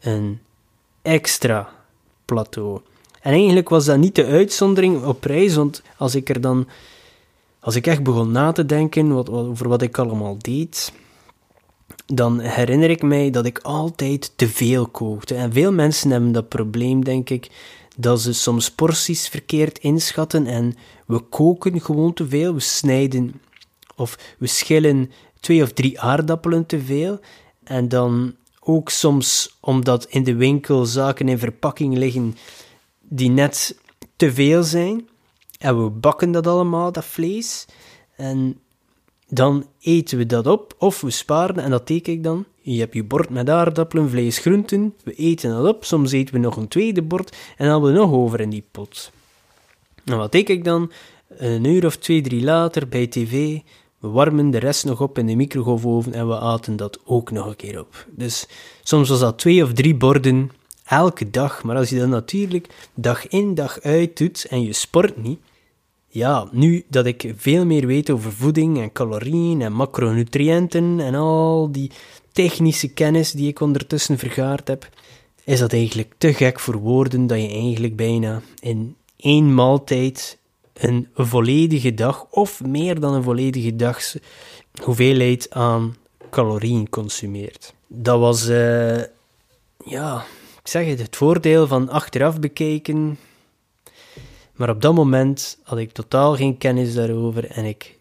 een 0.00 0.40
extra 1.02 1.81
plateau. 2.32 2.80
En 3.20 3.32
eigenlijk 3.32 3.68
was 3.68 3.84
dat 3.84 3.98
niet 3.98 4.14
de 4.14 4.26
uitzondering 4.26 5.04
op 5.04 5.24
reis, 5.24 5.54
want 5.54 5.82
als 5.96 6.14
ik 6.14 6.28
er 6.28 6.40
dan 6.40 6.66
als 7.62 7.74
ik 7.74 7.86
echt 7.86 8.02
begon 8.02 8.32
na 8.32 8.52
te 8.52 8.66
denken 8.66 9.14
wat, 9.14 9.30
over 9.30 9.68
wat 9.68 9.82
ik 9.82 9.98
allemaal 9.98 10.36
deed, 10.38 10.92
dan 12.06 12.40
herinner 12.40 12.90
ik 12.90 13.02
mij 13.02 13.30
dat 13.30 13.46
ik 13.46 13.58
altijd 13.58 14.32
te 14.36 14.48
veel 14.48 14.86
kookte. 14.86 15.34
En 15.34 15.52
veel 15.52 15.72
mensen 15.72 16.10
hebben 16.10 16.32
dat 16.32 16.48
probleem, 16.48 17.04
denk 17.04 17.30
ik, 17.30 17.50
dat 17.96 18.20
ze 18.20 18.32
soms 18.32 18.70
porties 18.70 19.28
verkeerd 19.28 19.78
inschatten 19.78 20.46
en 20.46 20.74
we 21.06 21.18
koken 21.18 21.80
gewoon 21.80 22.12
te 22.12 22.28
veel. 22.28 22.54
We 22.54 22.60
snijden 22.60 23.40
of 23.96 24.18
we 24.38 24.46
schillen 24.46 25.10
twee 25.40 25.62
of 25.62 25.72
drie 25.72 26.00
aardappelen 26.00 26.66
te 26.66 26.80
veel. 26.80 27.20
En 27.64 27.88
dan 27.88 28.34
ook 28.64 28.88
soms 28.88 29.56
omdat 29.60 30.06
in 30.08 30.24
de 30.24 30.34
winkel 30.34 30.86
zaken 30.86 31.28
in 31.28 31.38
verpakking 31.38 31.96
liggen 31.96 32.36
die 33.00 33.30
net 33.30 33.78
te 34.16 34.32
veel 34.32 34.62
zijn. 34.62 35.08
En 35.58 35.84
we 35.84 35.90
bakken 35.90 36.32
dat 36.32 36.46
allemaal, 36.46 36.92
dat 36.92 37.04
vlees. 37.04 37.66
En 38.16 38.60
dan 39.28 39.66
eten 39.80 40.18
we 40.18 40.26
dat 40.26 40.46
op, 40.46 40.74
of 40.78 41.00
we 41.00 41.10
sparen, 41.10 41.58
en 41.58 41.70
dat 41.70 41.86
teken 41.86 42.12
ik 42.12 42.22
dan. 42.22 42.44
Je 42.60 42.78
hebt 42.78 42.94
je 42.94 43.04
bord 43.04 43.30
met 43.30 43.50
aardappelen, 43.50 44.10
vlees, 44.10 44.38
groenten. 44.38 44.94
We 45.04 45.14
eten 45.14 45.50
dat 45.50 45.74
op, 45.74 45.84
soms 45.84 46.12
eten 46.12 46.34
we 46.34 46.40
nog 46.40 46.56
een 46.56 46.68
tweede 46.68 47.02
bord, 47.02 47.30
en 47.30 47.64
dan 47.64 47.72
hebben 47.72 47.92
we 47.92 47.98
nog 47.98 48.12
over 48.12 48.40
in 48.40 48.50
die 48.50 48.64
pot. 48.70 49.12
En 50.04 50.16
wat 50.16 50.30
teken 50.30 50.54
ik 50.54 50.64
dan? 50.64 50.92
Een 51.28 51.64
uur 51.64 51.86
of 51.86 51.96
twee, 51.96 52.20
drie 52.20 52.42
later 52.42 52.88
bij 52.88 53.06
tv, 53.06 53.58
we 54.02 54.08
warmen 54.08 54.50
de 54.50 54.58
rest 54.58 54.84
nog 54.84 55.00
op 55.00 55.18
in 55.18 55.26
de 55.26 55.34
microgolfoven 55.34 56.12
en 56.12 56.28
we 56.28 56.38
aten 56.38 56.76
dat 56.76 56.98
ook 57.04 57.30
nog 57.30 57.46
een 57.46 57.56
keer 57.56 57.80
op. 57.80 58.06
Dus 58.10 58.46
soms 58.82 59.08
was 59.08 59.20
dat 59.20 59.38
twee 59.38 59.62
of 59.62 59.72
drie 59.72 59.94
borden 59.94 60.50
elke 60.84 61.30
dag. 61.30 61.62
Maar 61.62 61.76
als 61.76 61.88
je 61.88 61.98
dat 61.98 62.08
natuurlijk 62.08 62.88
dag 62.94 63.28
in 63.28 63.54
dag 63.54 63.80
uit 63.80 64.16
doet 64.16 64.46
en 64.50 64.62
je 64.62 64.72
sport 64.72 65.16
niet, 65.22 65.38
ja, 66.08 66.48
nu 66.50 66.84
dat 66.88 67.06
ik 67.06 67.34
veel 67.36 67.64
meer 67.64 67.86
weet 67.86 68.10
over 68.10 68.32
voeding 68.32 68.78
en 68.78 68.92
calorieën 68.92 69.62
en 69.62 69.72
macronutriënten 69.72 71.00
en 71.00 71.14
al 71.14 71.72
die 71.72 71.90
technische 72.32 72.88
kennis 72.88 73.32
die 73.32 73.48
ik 73.48 73.60
ondertussen 73.60 74.18
vergaard 74.18 74.68
heb, 74.68 74.88
is 75.44 75.58
dat 75.58 75.72
eigenlijk 75.72 76.14
te 76.18 76.34
gek 76.34 76.60
voor 76.60 76.76
woorden 76.76 77.26
dat 77.26 77.40
je 77.40 77.48
eigenlijk 77.48 77.96
bijna 77.96 78.42
in 78.60 78.96
één 79.16 79.54
maaltijd 79.54 80.38
een 80.72 81.08
volledige 81.14 81.94
dag 81.94 82.26
of 82.30 82.64
meer 82.64 83.00
dan 83.00 83.14
een 83.14 83.22
volledige 83.22 83.76
dag 83.76 84.00
hoeveelheid 84.82 85.50
aan 85.50 85.96
calorieën 86.30 86.88
consumeert. 86.88 87.74
Dat 87.86 88.18
was, 88.18 88.48
uh, 88.48 89.02
ja, 89.84 90.24
ik 90.62 90.68
zeg 90.68 90.86
het, 90.86 90.98
het 90.98 91.16
voordeel 91.16 91.66
van 91.66 91.88
achteraf 91.88 92.40
bekijken 92.40 93.18
maar 94.62 94.70
op 94.70 94.82
dat 94.82 94.94
moment 94.94 95.58
had 95.62 95.78
ik 95.78 95.92
totaal 95.92 96.36
geen 96.36 96.58
kennis 96.58 96.94
daarover 96.94 97.50
en 97.50 97.64
ik 97.64 97.98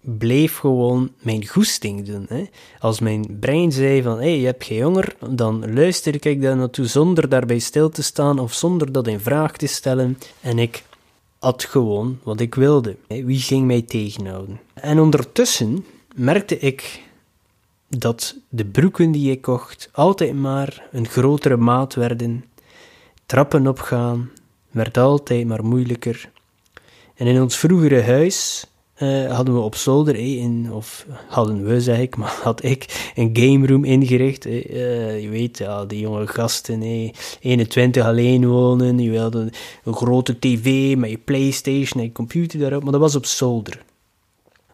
bleef 0.00 0.56
gewoon 0.56 1.12
mijn 1.18 1.46
goesting 1.46 2.06
doen. 2.06 2.26
Hè. 2.28 2.44
Als 2.78 3.00
mijn 3.00 3.38
brein 3.40 3.72
zei 3.72 4.02
van, 4.02 4.16
hé, 4.16 4.22
hey, 4.22 4.38
je 4.38 4.46
hebt 4.46 4.64
geen 4.64 4.82
honger, 4.82 5.16
dan 5.30 5.74
luister 5.74 6.26
ik 6.26 6.42
daar 6.42 6.56
naartoe 6.56 6.86
zonder 6.86 7.28
daarbij 7.28 7.58
stil 7.58 7.88
te 7.88 8.02
staan 8.02 8.38
of 8.38 8.52
zonder 8.52 8.92
dat 8.92 9.06
in 9.06 9.20
vraag 9.20 9.56
te 9.56 9.66
stellen. 9.66 10.18
En 10.40 10.58
ik 10.58 10.82
at 11.44 11.64
gewoon 11.64 12.18
wat 12.22 12.40
ik 12.40 12.54
wilde. 12.54 12.96
Wie 13.06 13.38
ging 13.38 13.66
mij 13.66 13.82
tegenhouden? 13.82 14.60
En 14.74 14.98
ondertussen 14.98 15.84
merkte 16.14 16.58
ik 16.58 17.02
dat 17.88 18.36
de 18.48 18.64
broeken 18.64 19.10
die 19.10 19.30
ik 19.30 19.42
kocht 19.42 19.88
altijd 19.92 20.34
maar 20.34 20.88
een 20.92 21.08
grotere 21.08 21.56
maat 21.56 21.94
werden, 21.94 22.44
trappen 23.26 23.66
opgaan, 23.66 24.30
werd 24.70 24.96
altijd 24.96 25.46
maar 25.46 25.64
moeilijker. 25.64 26.30
En 27.14 27.26
in 27.26 27.42
ons 27.42 27.56
vroegere 27.56 28.02
huis 28.02 28.66
uh, 29.04 29.32
hadden 29.32 29.54
we 29.54 29.60
op 29.60 29.74
zolder, 29.74 30.14
eh, 30.14 30.36
in, 30.36 30.72
of 30.72 31.06
hadden 31.28 31.64
we 31.64 31.80
zeg 31.80 31.98
ik, 31.98 32.16
maar 32.20 32.38
had 32.42 32.62
ik 32.62 33.12
een 33.14 33.30
game 33.32 33.66
room 33.66 33.84
ingericht. 33.84 34.46
Uh, 34.46 35.22
je 35.22 35.28
weet, 35.28 35.58
ja, 35.58 35.84
die 35.84 36.00
jonge 36.00 36.26
gasten, 36.26 36.82
eh, 36.82 37.12
21 37.40 38.04
alleen 38.04 38.46
wonen, 38.46 38.98
je 38.98 39.10
wilde 39.10 39.52
een 39.84 39.94
grote 39.94 40.38
tv 40.38 40.96
met 40.96 41.10
je 41.10 41.18
Playstation 41.18 42.02
en 42.02 42.08
je 42.08 42.12
computer 42.12 42.58
daarop, 42.58 42.82
maar 42.82 42.92
dat 42.92 43.00
was 43.00 43.16
op 43.16 43.26
zolder. 43.26 43.82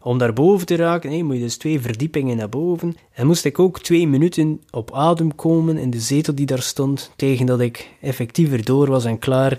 Om 0.02 0.18
daar 0.18 0.32
boven 0.32 0.66
te 0.66 0.76
raken, 0.76 1.24
moet 1.24 1.36
je 1.36 1.42
dus 1.42 1.56
twee 1.56 1.80
verdiepingen 1.80 2.36
naar 2.36 2.48
boven. 2.48 2.96
En 3.12 3.26
moest 3.26 3.44
ik 3.44 3.58
ook 3.58 3.80
twee 3.80 4.06
minuten 4.06 4.60
op 4.70 4.92
adem 4.92 5.34
komen 5.34 5.78
in 5.78 5.90
de 5.90 6.00
zetel 6.00 6.34
die 6.34 6.46
daar 6.46 6.62
stond, 6.62 7.10
tegen 7.16 7.46
dat 7.46 7.60
ik 7.60 7.90
effectiever 8.00 8.64
door 8.64 8.88
was 8.88 9.04
en 9.04 9.18
klaar 9.18 9.58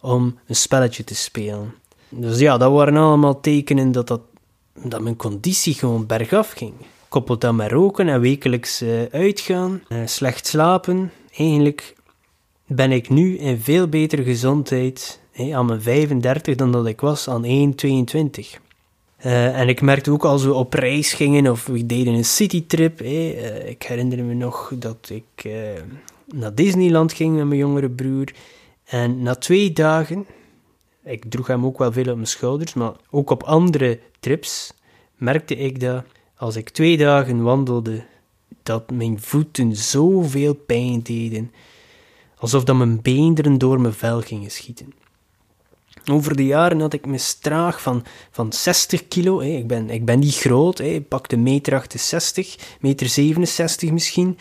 om 0.00 0.38
een 0.46 0.56
spelletje 0.56 1.04
te 1.04 1.14
spelen. 1.14 1.81
Dus 2.14 2.38
ja, 2.38 2.56
dat 2.56 2.72
waren 2.72 2.96
allemaal 2.96 3.40
tekenen 3.40 3.92
dat, 3.92 4.06
dat, 4.06 4.20
dat 4.84 5.00
mijn 5.00 5.16
conditie 5.16 5.74
gewoon 5.74 6.06
bergaf 6.06 6.50
ging. 6.50 6.72
Koppeld 7.08 7.40
dat 7.40 7.54
met 7.54 7.70
roken 7.70 8.08
en 8.08 8.20
wekelijks 8.20 8.82
uh, 8.82 9.02
uitgaan, 9.10 9.82
uh, 9.88 9.98
slecht 10.04 10.46
slapen. 10.46 11.12
Eigenlijk 11.36 11.94
ben 12.66 12.92
ik 12.92 13.08
nu 13.08 13.38
in 13.38 13.60
veel 13.60 13.88
betere 13.88 14.22
gezondheid 14.22 15.20
aan 15.52 15.66
mijn 15.66 15.82
35 15.82 16.54
dan 16.54 16.72
dat 16.72 16.86
ik 16.86 17.00
was 17.00 17.28
aan 17.28 17.44
1,22. 17.44 17.50
Uh, 17.50 19.46
eh, 19.46 19.60
en 19.60 19.68
ik 19.68 19.80
merkte 19.80 20.10
ook 20.10 20.24
als 20.24 20.44
we 20.44 20.54
op 20.54 20.72
reis 20.72 21.12
gingen 21.12 21.50
of 21.50 21.66
we 21.66 21.86
deden 21.86 22.14
een 22.14 22.24
citytrip. 22.24 23.02
Ik 23.66 23.82
herinner 23.82 24.24
me 24.24 24.34
nog 24.34 24.72
dat 24.78 25.10
ik 25.12 25.50
naar 26.26 26.54
Disneyland 26.54 27.12
ging 27.12 27.36
met 27.36 27.46
mijn 27.46 27.60
jongere 27.60 27.90
broer. 27.90 28.32
En 28.84 29.22
na 29.22 29.34
twee 29.34 29.72
dagen, 29.72 30.26
ik 31.04 31.24
droeg 31.30 31.46
hem 31.46 31.64
ook 31.64 31.78
wel 31.78 31.92
veel 31.92 32.08
op 32.08 32.14
mijn 32.14 32.26
schouders, 32.26 32.74
maar 32.74 32.92
ook 33.10 33.30
op 33.30 33.42
andere 33.42 34.00
trips, 34.20 34.72
merkte 35.16 35.56
ik 35.56 35.80
dat 35.80 36.04
als 36.36 36.56
ik 36.56 36.68
twee 36.68 36.96
dagen 36.96 37.42
wandelde, 37.42 38.04
dat 38.62 38.90
mijn 38.90 39.20
voeten 39.20 39.76
zoveel 39.76 40.54
pijn 40.54 41.02
deden, 41.02 41.52
alsof 42.36 42.64
dat 42.64 42.76
mijn 42.76 43.02
beenderen 43.02 43.58
door 43.58 43.80
mijn 43.80 43.94
vel 43.94 44.20
gingen 44.20 44.50
schieten. 44.50 44.92
Over 46.10 46.36
de 46.36 46.46
jaren 46.46 46.80
had 46.80 46.92
ik 46.92 47.06
me 47.06 47.18
straag 47.18 47.82
van, 47.82 48.04
van 48.30 48.52
60 48.52 49.08
kilo. 49.08 49.40
Hè. 49.40 49.48
Ik, 49.48 49.66
ben, 49.66 49.90
ik 49.90 50.04
ben 50.04 50.18
niet 50.18 50.36
groot, 50.36 50.78
hè. 50.78 50.84
ik 50.84 51.08
pakte 51.08 51.36
meter 51.36 51.74
68, 51.74 52.56
meter 52.80 53.08
67 53.08 53.90
misschien. 53.90 54.38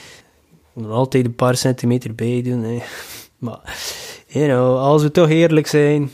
Altijd 0.88 1.26
een 1.26 1.36
paar 1.36 1.58
centimeter 1.58 2.15
bij 2.15 2.41
doen. 2.41 2.63
Hè. 2.63 2.82
Maar 3.38 3.78
you 4.28 4.45
know, 4.45 4.78
als 4.78 5.02
we 5.02 5.12
toch 5.12 5.30
eerlijk 5.30 5.67
zijn. 5.67 6.12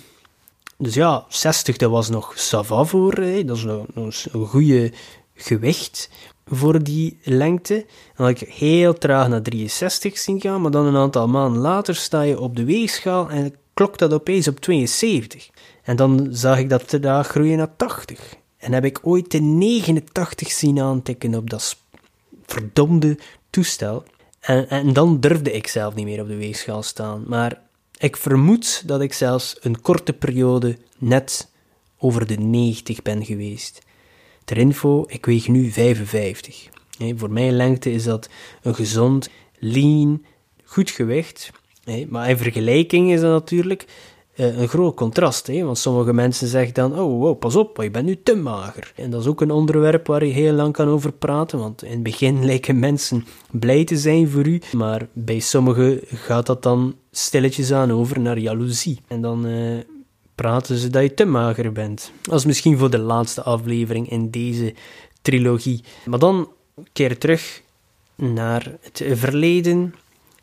Dus 0.77 0.93
ja, 0.93 1.25
60 1.29 1.77
dat 1.77 1.91
was 1.91 2.09
nog 2.09 2.33
sava 2.35 2.83
voor. 2.83 3.13
Hè. 3.13 3.45
Dat 3.45 3.57
is 3.57 3.63
een, 3.63 3.85
een 3.93 4.47
goede 4.47 4.91
gewicht 5.35 6.09
voor 6.45 6.83
die 6.83 7.19
lengte. 7.23 7.85
Dan 8.15 8.25
had 8.25 8.41
ik 8.41 8.49
heel 8.53 8.93
traag 8.93 9.27
naar 9.27 9.41
63 9.41 10.17
zien 10.17 10.41
gaan, 10.41 10.61
maar 10.61 10.71
dan 10.71 10.85
een 10.85 10.95
aantal 10.95 11.27
maanden 11.27 11.61
later 11.61 11.95
sta 11.95 12.21
je 12.21 12.39
op 12.39 12.55
de 12.55 12.65
weegschaal 12.65 13.29
en 13.29 13.55
klokt 13.73 13.99
dat 13.99 14.13
opeens 14.13 14.47
op 14.47 14.59
72. 14.59 15.49
En 15.83 15.95
dan 15.95 16.27
zag 16.31 16.57
ik 16.57 16.69
dat 16.69 16.97
daar 17.01 17.23
groeien 17.23 17.57
naar 17.57 17.75
80. 17.75 18.35
En 18.57 18.73
heb 18.73 18.85
ik 18.85 18.99
ooit 19.01 19.31
de 19.31 19.39
89 19.39 20.51
zien 20.51 20.79
aantikken 20.79 21.35
op 21.35 21.49
dat 21.49 21.77
verdomde 22.45 23.17
toestel. 23.49 24.03
En, 24.39 24.69
en 24.69 24.93
dan 24.93 25.19
durfde 25.19 25.51
ik 25.51 25.67
zelf 25.67 25.95
niet 25.95 26.05
meer 26.05 26.21
op 26.21 26.27
de 26.27 26.35
weegschaal 26.35 26.83
staan. 26.83 27.23
Maar 27.27 27.61
ik 27.97 28.17
vermoed 28.17 28.83
dat 28.85 29.01
ik 29.01 29.13
zelfs 29.13 29.57
een 29.59 29.81
korte 29.81 30.13
periode 30.13 30.77
net 30.97 31.51
over 31.97 32.27
de 32.27 32.35
90 32.35 33.01
ben 33.01 33.25
geweest. 33.25 33.81
Ter 34.45 34.57
info, 34.57 35.03
ik 35.07 35.25
weeg 35.25 35.47
nu 35.47 35.71
55. 35.71 36.69
voor 37.15 37.31
mijn 37.31 37.55
lengte 37.55 37.91
is 37.91 38.03
dat 38.03 38.29
een 38.61 38.75
gezond, 38.75 39.29
lean, 39.59 40.25
goed 40.63 40.89
gewicht. 40.89 41.51
Maar 42.09 42.29
in 42.29 42.37
vergelijking 42.37 43.11
is 43.11 43.21
dat 43.21 43.31
natuurlijk 43.31 43.85
uh, 44.35 44.57
een 44.57 44.67
groot 44.67 44.95
contrast. 44.95 45.47
Want 45.47 45.77
sommige 45.77 46.13
mensen 46.13 46.47
zeggen 46.47 46.73
dan, 46.73 46.99
oh 46.99 47.19
wow, 47.19 47.39
pas 47.39 47.55
op, 47.55 47.81
je 47.81 47.91
bent 47.91 48.05
nu 48.05 48.21
te 48.23 48.35
mager. 48.35 48.93
En 48.95 49.09
dat 49.09 49.21
is 49.21 49.27
ook 49.27 49.41
een 49.41 49.51
onderwerp 49.51 50.07
waar 50.07 50.25
je 50.25 50.33
heel 50.33 50.53
lang 50.53 50.73
kan 50.73 50.87
over 50.87 51.11
praten, 51.11 51.59
want 51.59 51.83
in 51.83 51.91
het 51.91 52.03
begin 52.03 52.45
lijken 52.51 52.79
mensen 52.79 53.25
blij 53.51 53.83
te 53.83 53.97
zijn 53.97 54.29
voor 54.29 54.47
u, 54.47 54.61
maar 54.73 55.07
bij 55.13 55.39
sommigen 55.39 55.99
gaat 56.05 56.45
dat 56.45 56.63
dan 56.63 56.95
stilletjes 57.17 57.71
aan 57.71 57.91
over 57.91 58.19
naar 58.19 58.37
jaloezie. 58.37 59.01
En 59.07 59.21
dan 59.21 59.45
uh, 59.45 59.79
praten 60.35 60.77
ze 60.77 60.89
dat 60.89 61.01
je 61.01 61.13
te 61.13 61.25
mager 61.25 61.71
bent. 61.71 62.11
Is 62.31 62.45
misschien 62.45 62.77
voor 62.77 62.89
de 62.89 62.99
laatste 62.99 63.43
aflevering 63.43 64.09
in 64.09 64.29
deze 64.29 64.73
trilogie. 65.21 65.83
Maar 66.05 66.19
dan 66.19 66.51
keer 66.93 67.17
terug 67.17 67.61
naar 68.15 68.77
het 68.81 69.03
verleden, 69.11 69.95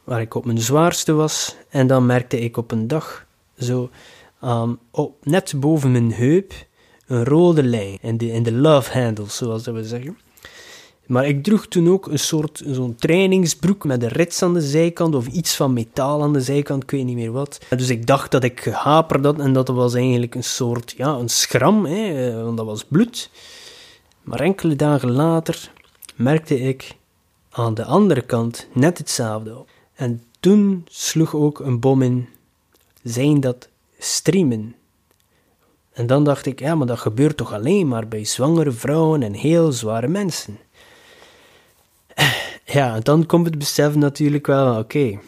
waar 0.04 0.20
ik 0.20 0.34
op 0.34 0.44
mijn 0.44 0.58
zwaarste 0.58 1.12
was, 1.12 1.56
en 1.68 1.87
dan 1.87 2.06
merkte 2.06 2.40
ik 2.40 2.56
op 2.56 2.70
een 2.70 2.87
dag 2.88 3.26
zo 3.58 3.90
um, 4.44 4.78
op, 4.90 5.16
net 5.22 5.54
boven 5.56 5.92
mijn 5.92 6.12
heup 6.12 6.52
een 7.06 7.24
rode 7.24 7.62
lijn 7.62 7.98
in 8.00 8.16
de, 8.16 8.32
in 8.32 8.42
de 8.42 8.52
love 8.52 8.98
handle, 8.98 9.28
zoals 9.28 9.62
dat 9.62 9.74
we 9.74 9.84
zeggen. 9.84 10.18
Maar 11.06 11.26
ik 11.26 11.42
droeg 11.42 11.66
toen 11.66 11.88
ook 11.88 12.06
een 12.06 12.18
soort 12.18 12.62
zo'n 12.66 12.94
trainingsbroek 12.94 13.84
met 13.84 14.02
een 14.02 14.08
rits 14.08 14.42
aan 14.42 14.54
de 14.54 14.60
zijkant 14.60 15.14
of 15.14 15.26
iets 15.26 15.56
van 15.56 15.72
metaal 15.72 16.22
aan 16.22 16.32
de 16.32 16.40
zijkant, 16.40 16.82
ik 16.82 16.90
weet 16.90 17.04
niet 17.04 17.16
meer 17.16 17.32
wat. 17.32 17.60
Dus 17.76 17.88
ik 17.88 18.06
dacht 18.06 18.30
dat 18.30 18.44
ik 18.44 18.60
gehaperd 18.60 19.24
had 19.24 19.38
en 19.38 19.52
dat 19.52 19.68
was 19.68 19.94
eigenlijk 19.94 20.34
een 20.34 20.44
soort, 20.44 20.94
ja, 20.96 21.08
een 21.08 21.28
schram, 21.28 21.86
hè, 21.86 22.28
eh, 22.28 22.42
want 22.42 22.56
dat 22.56 22.66
was 22.66 22.84
bloed. 22.84 23.30
Maar 24.22 24.40
enkele 24.40 24.76
dagen 24.76 25.10
later 25.10 25.70
merkte 26.14 26.60
ik 26.60 26.96
aan 27.50 27.74
de 27.74 27.84
andere 27.84 28.22
kant 28.22 28.68
net 28.72 28.98
hetzelfde. 28.98 29.64
En 29.94 30.22
toen 30.40 30.86
sloeg 30.88 31.34
ook 31.34 31.58
een 31.58 31.80
bom 31.80 32.02
in. 32.02 32.28
Zijn 33.02 33.40
dat 33.40 33.68
streamen? 33.98 34.74
En 35.92 36.06
dan 36.06 36.24
dacht 36.24 36.46
ik, 36.46 36.60
ja, 36.60 36.74
maar 36.74 36.86
dat 36.86 36.98
gebeurt 36.98 37.36
toch 37.36 37.52
alleen 37.52 37.88
maar 37.88 38.08
bij 38.08 38.24
zwangere 38.24 38.72
vrouwen 38.72 39.22
en 39.22 39.32
heel 39.32 39.72
zware 39.72 40.08
mensen. 40.08 40.58
Ja, 42.74 42.98
dan 43.00 43.26
komt 43.26 43.46
het 43.46 43.58
besef 43.58 43.94
natuurlijk 43.94 44.46
wel, 44.46 44.78
oké, 44.78 45.18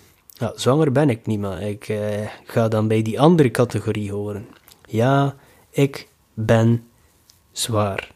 zwanger 0.54 0.92
ben 0.92 1.10
ik 1.10 1.26
niet, 1.26 1.40
maar 1.40 1.62
ik 1.62 1.88
eh, 1.88 2.28
ga 2.44 2.68
dan 2.68 2.88
bij 2.88 3.02
die 3.02 3.20
andere 3.20 3.50
categorie 3.50 4.12
horen. 4.12 4.46
Ja, 4.88 5.36
ik 5.70 6.08
ben 6.34 6.84
zwaar. 7.52 8.12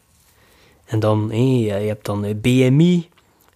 En 0.85 0.99
dan, 0.99 1.29
hey, 1.29 1.59
je 1.59 1.71
hebt 1.71 2.05
dan 2.05 2.39
BMI, 2.41 3.09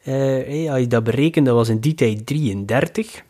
eh, 0.04 0.72
als 0.72 0.80
je 0.80 0.88
dat 0.88 1.04
berekent, 1.04 1.46
dat 1.46 1.56
was 1.56 1.70
in 1.70 1.80
die 1.80 1.96
tijd 1.96 2.26
33, 2.26 3.24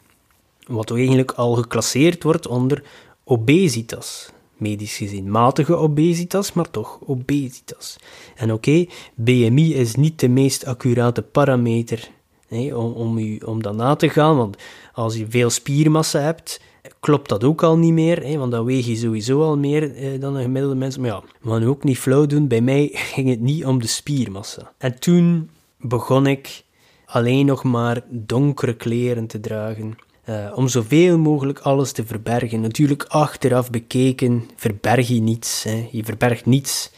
wat 0.68 0.92
eigenlijk 0.92 1.32
al 1.32 1.56
geclasseerd 1.56 2.24
wordt 2.24 2.48
onder 2.48 2.84
obesitas 3.24 4.30
medisch 4.58 4.98
gezien. 4.98 5.32
Matige 5.32 5.76
obesitas, 5.76 6.54
maar 6.54 6.72
toch 6.72 7.00
obesitas. 7.06 7.98
En 8.36 8.54
oké, 8.54 8.86
BMI 9.16 9.74
is 9.74 9.96
niet 9.96 10.20
de 10.20 10.28
meest 10.28 10.66
accurate 10.66 11.22
parameter 11.22 12.14
om, 12.56 12.92
om, 12.92 13.18
u, 13.18 13.38
om 13.46 13.62
dat 13.62 13.76
na 13.76 13.96
te 13.96 14.10
gaan, 14.10 14.38
want 14.38 14.58
als 14.94 15.16
je 15.16 15.26
veel 15.30 15.50
spiermassa 15.50 16.20
hebt, 16.20 16.62
klopt 17.00 17.30
dat 17.30 17.44
ook 17.44 17.64
al 17.64 17.78
niet 17.78 17.94
meer, 17.94 18.24
hè, 18.24 18.38
want 18.38 18.52
dan 18.52 18.66
weeg 18.66 18.86
je 18.86 18.96
sowieso 18.96 19.42
al 19.42 19.58
meer 19.58 19.96
eh, 19.96 20.20
dan 20.20 20.36
een 20.36 20.42
gemiddelde 20.42 20.76
mens. 20.76 20.98
Maar 20.98 21.10
ja, 21.10 21.24
we 21.42 21.50
gaan 21.50 21.64
ook 21.64 21.84
niet 21.84 21.98
flauw 21.98 22.26
doen, 22.26 22.48
bij 22.48 22.62
mij 22.62 22.90
ging 23.14 23.30
het 23.30 23.42
niet 23.42 23.66
om 23.66 23.82
de 23.82 23.88
spiermassa. 23.88 24.72
En 24.78 25.00
toen 25.00 25.50
begon 25.80 26.28
ik 26.28 26.64
alleen 27.06 27.46
nog 27.46 27.64
maar 27.64 28.02
donkere 28.10 28.76
kleren 28.76 29.28
te 29.28 29.40
dragen. 29.40 29.98
Uh, 30.30 30.52
om 30.56 30.68
zoveel 30.68 31.18
mogelijk 31.18 31.60
alles 31.60 31.92
te 31.92 32.06
verbergen. 32.06 32.62
Natuurlijk, 32.62 33.04
achteraf 33.08 33.70
bekeken, 33.70 34.50
verberg 34.56 35.08
je 35.08 35.22
niets. 35.22 35.64
Hè. 35.64 35.88
Je 35.92 36.04
verbergt 36.04 36.46
niets. 36.46 36.92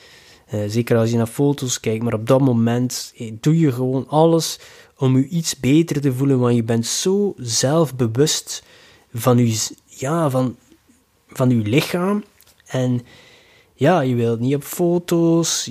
Uh, 0.53 0.61
zeker 0.67 0.97
als 0.97 1.09
je 1.09 1.17
naar 1.17 1.27
foto's 1.27 1.79
kijkt, 1.79 2.03
maar 2.03 2.13
op 2.13 2.27
dat 2.27 2.39
moment 2.39 3.13
eh, 3.17 3.31
doe 3.39 3.59
je 3.59 3.71
gewoon 3.71 4.07
alles 4.07 4.59
om 4.97 5.17
je 5.17 5.27
iets 5.27 5.59
beter 5.59 6.01
te 6.01 6.13
voelen, 6.13 6.39
want 6.39 6.55
je 6.55 6.63
bent 6.63 6.85
zo 6.85 7.33
zelfbewust 7.37 8.63
van 9.13 9.37
je, 9.37 9.69
ja, 9.85 10.29
van, 10.29 10.55
van 11.27 11.49
je 11.49 11.69
lichaam. 11.69 12.23
En 12.65 13.01
ja, 13.73 14.01
je 14.01 14.15
wilt 14.15 14.39
niet 14.39 14.55
op 14.55 14.63
foto's. 14.63 15.69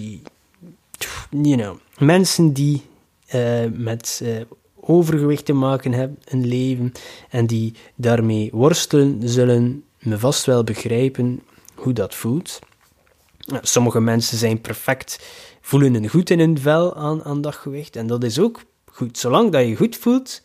You 1.30 1.56
know, 1.56 1.76
mensen 1.98 2.52
die 2.52 2.82
uh, 3.34 3.64
met 3.72 4.22
overgewicht 4.80 5.44
te 5.44 5.52
maken 5.52 5.92
hebben 5.92 6.18
een 6.24 6.46
leven 6.46 6.92
en 7.30 7.46
die 7.46 7.74
daarmee 7.94 8.50
worstelen, 8.52 9.28
zullen 9.28 9.84
me 9.98 10.18
vast 10.18 10.44
wel 10.44 10.64
begrijpen 10.64 11.42
hoe 11.74 11.92
dat 11.92 12.14
voelt. 12.14 12.58
Sommige 13.60 14.00
mensen 14.00 14.38
zijn 14.38 14.60
perfect, 14.60 15.26
voelen 15.60 15.94
een 15.94 16.08
goed 16.08 16.30
in 16.30 16.38
hun 16.38 16.58
vel 16.58 16.96
aan, 16.96 17.24
aan 17.24 17.40
dat 17.40 17.54
gewicht 17.54 17.96
en 17.96 18.06
dat 18.06 18.24
is 18.24 18.38
ook 18.38 18.62
goed. 18.96 19.18
Zolang 19.18 19.52
dat 19.52 19.66
je 19.66 19.76
goed 19.76 19.96
voelt, 19.96 20.42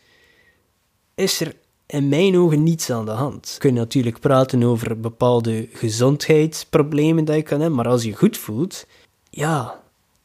is 1.14 1.40
er 1.40 1.56
in 1.86 2.08
mijn 2.08 2.38
ogen 2.38 2.62
niets 2.62 2.90
aan 2.90 3.04
de 3.04 3.10
hand. 3.10 3.50
Je 3.52 3.58
kunt 3.58 3.74
natuurlijk 3.74 4.20
praten 4.20 4.62
over 4.62 5.00
bepaalde 5.00 5.68
gezondheidsproblemen 5.72 7.24
dat 7.24 7.36
je 7.36 7.42
kan 7.42 7.60
hebben, 7.60 7.76
maar 7.76 7.88
als 7.88 8.02
je 8.02 8.16
goed 8.16 8.38
voelt, 8.38 8.86
ja, 9.30 9.80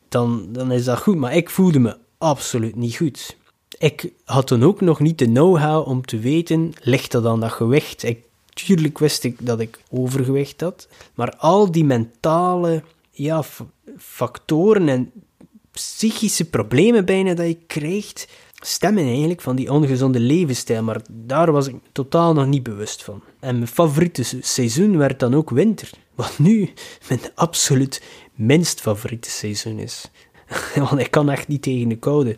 dan, 0.10 0.48
dan 0.52 0.72
is 0.72 0.84
dat 0.84 1.00
goed. 1.00 1.16
Maar 1.16 1.36
ik 1.36 1.50
voelde 1.50 1.80
me 1.80 1.98
absoluut 2.18 2.76
niet 2.76 2.96
goed 2.96 3.36
ik 3.78 4.12
had 4.26 4.48
toen 4.48 4.64
ook 4.64 4.82
nog 4.82 5.00
niet 5.00 5.18
de 5.18 5.26
know-how 5.26 5.88
om 5.88 6.06
te 6.06 6.20
weten, 6.20 6.74
ligt 6.82 7.12
dat 7.12 7.26
aan 7.26 7.40
dat 7.40 7.52
gewicht? 7.52 8.04
Ik, 8.04 8.24
tuurlijk 8.54 8.98
wist 8.98 9.24
ik 9.24 9.46
dat 9.46 9.60
ik 9.60 9.80
overgewicht 9.90 10.62
had, 10.62 10.88
maar 11.16 11.36
al 11.38 11.72
die 11.72 11.86
mentale 11.86 12.84
ja, 13.12 13.44
factoren 13.98 14.90
en 14.90 15.12
psychische 15.78 16.50
problemen 16.50 17.06
bijna 17.06 17.34
dat 17.34 17.48
je 17.48 17.58
krijgt, 17.68 18.28
stemmen 18.54 19.04
eigenlijk 19.04 19.42
van 19.42 19.56
die 19.56 19.72
ongezonde 19.72 20.20
levensstijl, 20.20 20.84
maar 20.84 21.02
daar 21.12 21.52
was 21.52 21.68
ik 21.68 21.76
totaal 21.92 22.34
nog 22.34 22.46
niet 22.46 22.64
bewust 22.64 23.04
van. 23.04 23.22
En 23.40 23.56
mijn 23.56 23.68
favoriete 23.68 24.24
seizoen 24.42 24.98
werd 24.98 25.20
dan 25.20 25.36
ook 25.36 25.50
winter, 25.50 25.90
wat 26.16 26.40
nu 26.40 26.74
mijn 27.10 27.20
absoluut 27.36 28.04
minst 28.34 28.82
favoriete 28.82 29.30
seizoen 29.30 29.80
is. 29.80 30.12
Want 30.90 31.00
ik 31.00 31.12
kan 31.12 31.30
echt 31.30 31.48
niet 31.48 31.62
tegen 31.62 31.90
de 31.90 31.98
koude. 31.98 32.38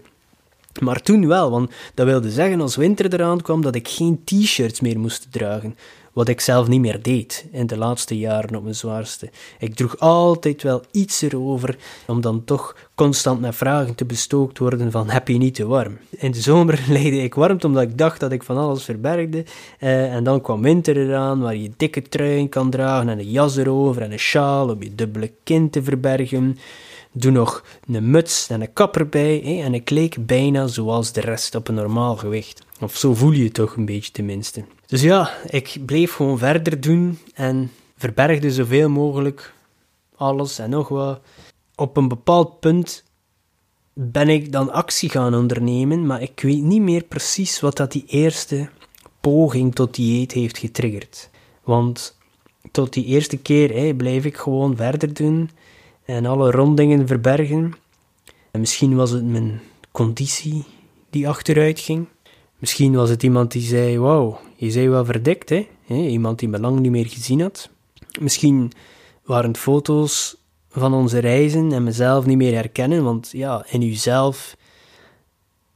Maar 0.79 1.01
toen 1.01 1.27
wel, 1.27 1.51
want 1.51 1.71
dat 1.93 2.05
wilde 2.05 2.31
zeggen 2.31 2.61
als 2.61 2.75
winter 2.75 3.13
eraan 3.13 3.41
kwam 3.41 3.61
dat 3.61 3.75
ik 3.75 3.87
geen 3.87 4.21
t-shirts 4.23 4.79
meer 4.79 4.99
moest 4.99 5.31
dragen. 5.31 5.77
Wat 6.19 6.27
ik 6.27 6.39
zelf 6.41 6.67
niet 6.67 6.79
meer 6.79 7.01
deed 7.01 7.45
in 7.51 7.67
de 7.67 7.77
laatste 7.77 8.17
jaren 8.17 8.55
op 8.55 8.63
mijn 8.63 8.75
zwaarste. 8.75 9.29
Ik 9.59 9.75
droeg 9.75 9.99
altijd 9.99 10.63
wel 10.63 10.83
iets 10.91 11.21
erover, 11.21 11.77
om 12.07 12.21
dan 12.21 12.43
toch 12.43 12.75
constant 12.95 13.41
met 13.41 13.55
vragen 13.55 13.95
te 13.95 14.05
bestookt 14.05 14.57
worden 14.57 14.91
van 14.91 15.09
heb 15.09 15.27
je 15.27 15.37
niet 15.37 15.55
te 15.55 15.67
warm? 15.67 15.97
In 16.09 16.31
de 16.31 16.41
zomer 16.41 16.83
leidde 16.87 17.21
ik 17.21 17.33
warmte 17.33 17.67
omdat 17.67 17.83
ik 17.83 17.97
dacht 17.97 18.19
dat 18.19 18.31
ik 18.31 18.43
van 18.43 18.57
alles 18.57 18.83
verbergde. 18.83 19.43
Eh, 19.79 20.13
en 20.13 20.23
dan 20.23 20.41
kwam 20.41 20.61
winter 20.61 20.97
eraan, 20.97 21.39
waar 21.39 21.55
je 21.55 21.71
dikke 21.77 22.01
truien 22.01 22.49
kan 22.49 22.69
dragen 22.69 23.09
en 23.09 23.19
een 23.19 23.31
jas 23.31 23.57
erover 23.57 24.01
en 24.01 24.11
een 24.11 24.19
sjaal 24.19 24.69
om 24.69 24.83
je 24.83 24.95
dubbele 24.95 25.31
kin 25.43 25.69
te 25.69 25.83
verbergen. 25.83 26.57
Doe 27.11 27.31
nog 27.31 27.63
een 27.87 28.11
muts 28.11 28.49
en 28.49 28.61
een 28.61 28.73
kap 28.73 28.97
erbij 28.97 29.41
hè, 29.43 29.63
en 29.63 29.73
ik 29.73 29.89
leek 29.89 30.25
bijna 30.25 30.67
zoals 30.67 31.11
de 31.11 31.21
rest 31.21 31.55
op 31.55 31.67
een 31.67 31.75
normaal 31.75 32.15
gewicht. 32.15 32.67
Of 32.79 32.97
zo 32.97 33.13
voel 33.13 33.31
je 33.31 33.43
het 33.43 33.53
toch 33.53 33.75
een 33.75 33.85
beetje 33.85 34.11
tenminste. 34.11 34.65
Dus 34.85 35.01
ja, 35.01 35.31
ik 35.45 35.77
bleef 35.85 36.13
gewoon 36.13 36.37
verder 36.37 36.81
doen 36.81 37.19
en 37.33 37.71
verbergde 37.97 38.51
zoveel 38.51 38.89
mogelijk 38.89 39.53
alles 40.15 40.59
en 40.59 40.69
nog 40.69 40.87
wat. 40.87 41.21
Op 41.75 41.97
een 41.97 42.07
bepaald 42.07 42.59
punt 42.59 43.03
ben 43.93 44.29
ik 44.29 44.51
dan 44.51 44.71
actie 44.71 45.09
gaan 45.09 45.35
ondernemen, 45.35 46.05
maar 46.05 46.21
ik 46.21 46.39
weet 46.39 46.61
niet 46.61 46.81
meer 46.81 47.03
precies 47.03 47.59
wat 47.59 47.77
dat 47.77 47.91
die 47.91 48.03
eerste 48.07 48.69
poging 49.21 49.75
tot 49.75 49.95
dieet 49.95 50.31
heeft 50.31 50.57
getriggerd. 50.57 51.29
Want 51.63 52.17
tot 52.71 52.93
die 52.93 53.05
eerste 53.05 53.37
keer 53.37 53.73
hè, 53.73 53.93
blijf 53.93 54.25
ik 54.25 54.37
gewoon 54.37 54.75
verder 54.75 55.13
doen 55.13 55.49
en 56.05 56.25
alle 56.25 56.51
rondingen 56.51 57.07
verbergen. 57.07 57.73
En 58.51 58.59
misschien 58.59 58.95
was 58.95 59.11
het 59.11 59.25
mijn 59.25 59.61
conditie 59.91 60.63
die 61.09 61.27
achteruit 61.27 61.79
ging. 61.79 62.07
Misschien 62.59 62.93
was 62.93 63.09
het 63.09 63.23
iemand 63.23 63.51
die 63.51 63.61
zei: 63.61 63.99
Wauw, 63.99 64.39
je 64.55 64.71
zei 64.71 64.89
wel 64.89 65.05
verdekt, 65.05 65.49
hè? 65.49 65.67
Iemand 65.87 66.39
die 66.39 66.49
me 66.49 66.59
lang 66.59 66.79
niet 66.79 66.91
meer 66.91 67.07
gezien 67.07 67.41
had. 67.41 67.69
Misschien 68.19 68.71
waren 69.23 69.49
het 69.49 69.59
foto's 69.59 70.37
van 70.69 70.93
onze 70.93 71.19
reizen 71.19 71.71
en 71.71 71.83
mezelf 71.83 72.25
niet 72.25 72.37
meer 72.37 72.53
herkennen, 72.53 73.03
want 73.03 73.29
ja, 73.31 73.65
in 73.69 73.81
uzelf 73.81 74.57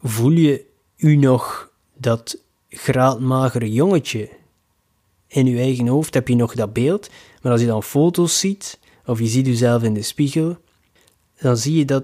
voel 0.02 0.32
je 0.32 0.66
u 0.98 1.16
nog 1.16 1.72
dat 1.98 2.38
graadmagere 2.70 3.72
jongetje. 3.72 4.30
In 5.28 5.48
uw 5.48 5.58
eigen 5.58 5.88
hoofd 5.88 6.14
heb 6.14 6.28
je 6.28 6.36
nog 6.36 6.56
dat 6.56 6.74
beeld, 6.74 7.10
maar 7.42 7.52
als 7.52 7.62
je 7.62 7.68
dan 7.68 7.84
foto's 7.84 8.40
ziet, 8.40 8.80
of 9.06 9.20
je 9.20 9.28
ziet 9.28 9.46
jezelf 9.46 9.84
in 9.84 9.94
de 9.94 10.02
spiegel, 10.02 10.58
dan 11.40 11.58
zie 11.58 11.78
je 11.78 11.86
dat 11.86 12.04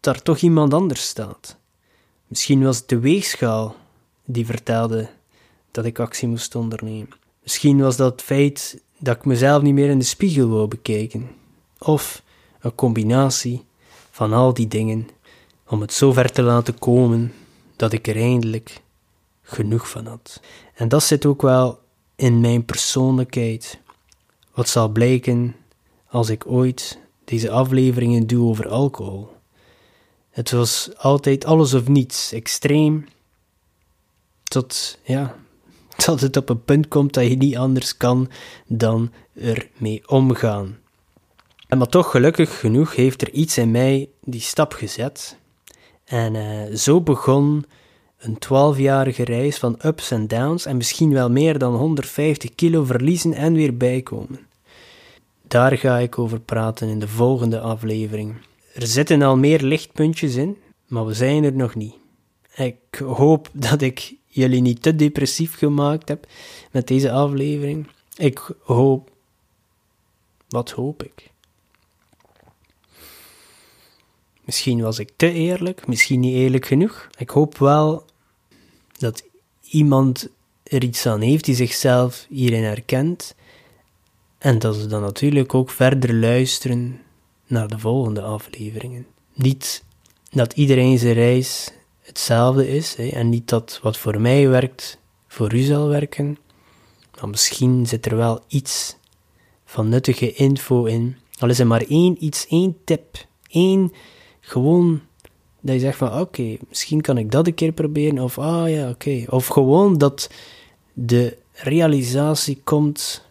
daar 0.00 0.22
toch 0.22 0.38
iemand 0.38 0.74
anders 0.74 1.08
staat. 1.08 1.56
Misschien 2.26 2.62
was 2.62 2.76
het 2.76 2.88
de 2.88 2.98
weegschaal 2.98 3.76
die 4.24 4.46
vertelde 4.46 5.08
dat 5.70 5.84
ik 5.84 5.98
actie 5.98 6.28
moest 6.28 6.54
ondernemen. 6.54 7.08
Misschien 7.42 7.80
was 7.80 7.96
dat 7.96 8.12
het 8.12 8.22
feit 8.22 8.82
dat 8.98 9.16
ik 9.16 9.24
mezelf 9.24 9.62
niet 9.62 9.74
meer 9.74 9.90
in 9.90 9.98
de 9.98 10.04
spiegel 10.04 10.48
wou 10.48 10.68
bekijken. 10.68 11.30
Of 11.78 12.22
een 12.60 12.74
combinatie 12.74 13.64
van 14.10 14.32
al 14.32 14.54
die 14.54 14.68
dingen 14.68 15.08
om 15.68 15.80
het 15.80 15.92
zo 15.92 16.12
ver 16.12 16.32
te 16.32 16.42
laten 16.42 16.78
komen 16.78 17.32
dat 17.76 17.92
ik 17.92 18.06
er 18.06 18.16
eindelijk 18.16 18.80
genoeg 19.42 19.88
van 19.88 20.06
had. 20.06 20.40
En 20.74 20.88
dat 20.88 21.02
zit 21.02 21.26
ook 21.26 21.42
wel 21.42 21.78
in 22.16 22.40
mijn 22.40 22.64
persoonlijkheid. 22.64 23.78
Wat 24.54 24.68
zal 24.68 24.88
blijken 24.88 25.56
als 26.08 26.28
ik 26.28 26.46
ooit 26.46 26.98
deze 27.24 27.50
afleveringen 27.50 28.26
doe 28.26 28.48
over 28.48 28.68
alcohol. 28.68 29.32
Het 30.30 30.50
was 30.50 30.90
altijd 30.96 31.44
alles 31.44 31.74
of 31.74 31.88
niets, 31.88 32.32
extreem, 32.32 33.06
tot, 34.54 34.98
ja, 35.04 35.36
tot 36.04 36.20
het 36.20 36.36
op 36.36 36.48
een 36.48 36.64
punt 36.64 36.88
komt 36.88 37.14
dat 37.14 37.26
je 37.26 37.36
niet 37.36 37.56
anders 37.56 37.96
kan 37.96 38.30
dan 38.66 39.12
ermee 39.40 40.02
omgaan. 40.08 40.78
En 41.68 41.78
maar 41.78 41.86
toch, 41.86 42.10
gelukkig 42.10 42.60
genoeg, 42.60 42.94
heeft 42.94 43.22
er 43.22 43.30
iets 43.30 43.58
in 43.58 43.70
mij 43.70 44.08
die 44.20 44.40
stap 44.40 44.72
gezet. 44.72 45.36
En 46.04 46.34
uh, 46.34 46.76
zo 46.76 47.00
begon 47.00 47.64
een 48.18 48.38
twaalfjarige 48.38 49.24
reis 49.24 49.58
van 49.58 49.78
ups 49.82 50.10
en 50.10 50.26
downs 50.26 50.66
en 50.66 50.76
misschien 50.76 51.12
wel 51.12 51.30
meer 51.30 51.58
dan 51.58 51.74
150 51.74 52.54
kilo 52.54 52.84
verliezen 52.84 53.32
en 53.32 53.52
weer 53.52 53.76
bijkomen. 53.76 54.40
Daar 55.48 55.78
ga 55.78 55.98
ik 55.98 56.18
over 56.18 56.40
praten 56.40 56.88
in 56.88 56.98
de 56.98 57.08
volgende 57.08 57.60
aflevering. 57.60 58.34
Er 58.74 58.86
zitten 58.86 59.22
al 59.22 59.36
meer 59.36 59.60
lichtpuntjes 59.60 60.34
in, 60.34 60.56
maar 60.86 61.06
we 61.06 61.14
zijn 61.14 61.44
er 61.44 61.54
nog 61.54 61.74
niet. 61.74 61.94
Ik 62.54 63.02
hoop 63.04 63.48
dat 63.52 63.80
ik 63.80 64.14
jullie 64.34 64.60
niet 64.60 64.82
te 64.82 64.96
depressief 64.96 65.56
gemaakt 65.56 66.08
heb 66.08 66.26
met 66.70 66.86
deze 66.86 67.12
aflevering. 67.12 67.86
Ik 68.16 68.54
hoop. 68.60 69.10
Wat 70.48 70.70
hoop 70.70 71.02
ik? 71.02 71.30
Misschien 74.44 74.82
was 74.82 74.98
ik 74.98 75.10
te 75.16 75.32
eerlijk, 75.32 75.86
misschien 75.86 76.20
niet 76.20 76.34
eerlijk 76.34 76.66
genoeg. 76.66 77.08
Ik 77.18 77.30
hoop 77.30 77.58
wel 77.58 78.04
dat 78.98 79.24
iemand 79.62 80.28
er 80.62 80.82
iets 80.82 81.06
aan 81.06 81.20
heeft 81.20 81.44
die 81.44 81.54
zichzelf 81.54 82.26
hierin 82.28 82.62
herkent. 82.62 83.34
En 84.38 84.58
dat 84.58 84.76
ze 84.76 84.86
dan 84.86 85.00
natuurlijk 85.00 85.54
ook 85.54 85.70
verder 85.70 86.14
luisteren 86.14 87.00
naar 87.46 87.68
de 87.68 87.78
volgende 87.78 88.22
afleveringen. 88.22 89.06
Niet 89.34 89.84
dat 90.30 90.52
iedereen 90.52 90.98
zijn 90.98 91.14
reis 91.14 91.72
hetzelfde 92.04 92.68
is 92.68 92.94
hè, 92.94 93.08
en 93.08 93.28
niet 93.28 93.48
dat 93.48 93.80
wat 93.82 93.96
voor 93.96 94.20
mij 94.20 94.48
werkt 94.48 94.98
voor 95.28 95.54
u 95.54 95.60
zal 95.60 95.88
werken. 95.88 96.38
Maar 97.20 97.28
misschien 97.28 97.86
zit 97.86 98.06
er 98.06 98.16
wel 98.16 98.40
iets 98.48 98.96
van 99.64 99.88
nuttige 99.88 100.32
info 100.32 100.84
in. 100.84 101.16
Al 101.38 101.48
is 101.48 101.58
er 101.58 101.66
maar 101.66 101.84
één 101.88 102.24
iets, 102.24 102.46
één 102.46 102.76
tip, 102.84 103.26
één 103.48 103.92
gewoon 104.40 105.00
dat 105.60 105.74
je 105.74 105.80
zegt 105.80 105.98
van 105.98 106.20
oké, 106.20 106.56
misschien 106.68 107.00
kan 107.00 107.18
ik 107.18 107.30
dat 107.30 107.46
een 107.46 107.54
keer 107.54 107.72
proberen, 107.72 108.18
of 108.18 108.38
ah 108.38 108.70
ja, 108.70 108.88
oké. 108.88 109.24
Of 109.28 109.46
gewoon 109.46 109.98
dat 109.98 110.30
de 110.92 111.36
realisatie 111.52 112.60
komt, 112.64 113.24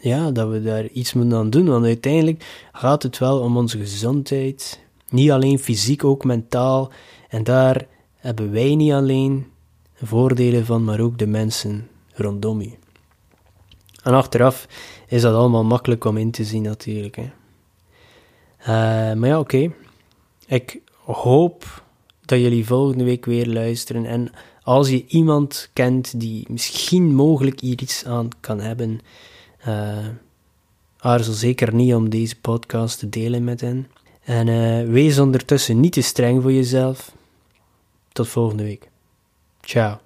ja, 0.00 0.30
dat 0.30 0.48
we 0.48 0.62
daar 0.62 0.86
iets 0.86 1.12
moeten 1.12 1.38
aan 1.38 1.50
doen, 1.50 1.68
want 1.68 1.84
uiteindelijk 1.84 2.68
gaat 2.72 3.02
het 3.02 3.18
wel 3.18 3.40
om 3.40 3.56
onze 3.56 3.78
gezondheid, 3.78 4.80
niet 5.12 5.30
alleen 5.30 5.58
fysiek, 5.58 6.04
ook 6.04 6.24
mentaal, 6.24 6.90
en 7.28 7.44
daar 7.44 7.86
hebben 8.16 8.52
wij 8.52 8.74
niet 8.74 8.92
alleen 8.92 9.46
voordelen 9.94 10.66
van, 10.66 10.84
maar 10.84 11.00
ook 11.00 11.18
de 11.18 11.26
mensen 11.26 11.88
rondom 12.14 12.60
je. 12.60 12.72
En 14.02 14.12
achteraf 14.12 14.68
is 15.08 15.22
dat 15.22 15.34
allemaal 15.34 15.64
makkelijk 15.64 16.04
om 16.04 16.16
in 16.16 16.30
te 16.30 16.44
zien 16.44 16.62
natuurlijk. 16.62 17.16
Hè. 17.16 17.30
Uh, 18.60 19.18
maar 19.18 19.28
ja, 19.28 19.38
oké. 19.38 19.72
Ik 20.46 20.80
hoop 21.04 21.82
dat 22.24 22.38
jullie 22.38 22.66
volgende 22.66 23.04
week 23.04 23.24
weer 23.24 23.46
luisteren. 23.46 24.06
En 24.06 24.32
als 24.62 24.88
je 24.88 25.06
iemand 25.06 25.70
kent 25.72 26.20
die 26.20 26.46
misschien 26.50 27.14
mogelijk 27.14 27.60
hier 27.60 27.80
iets 27.80 28.04
aan 28.04 28.28
kan 28.40 28.60
hebben, 28.60 29.00
uh, 29.66 30.06
aarzel 30.98 31.32
zeker 31.32 31.74
niet 31.74 31.94
om 31.94 32.10
deze 32.10 32.40
podcast 32.40 32.98
te 32.98 33.08
delen 33.08 33.44
met 33.44 33.60
hen. 33.60 33.86
En 34.24 34.46
uh, 34.46 34.92
wees 34.92 35.18
ondertussen 35.18 35.80
niet 35.80 35.92
te 35.92 36.02
streng 36.02 36.42
voor 36.42 36.52
jezelf. 36.52 37.12
Tot 38.12 38.28
volgende 38.28 38.62
week. 38.62 38.88
Ciao. 39.60 40.00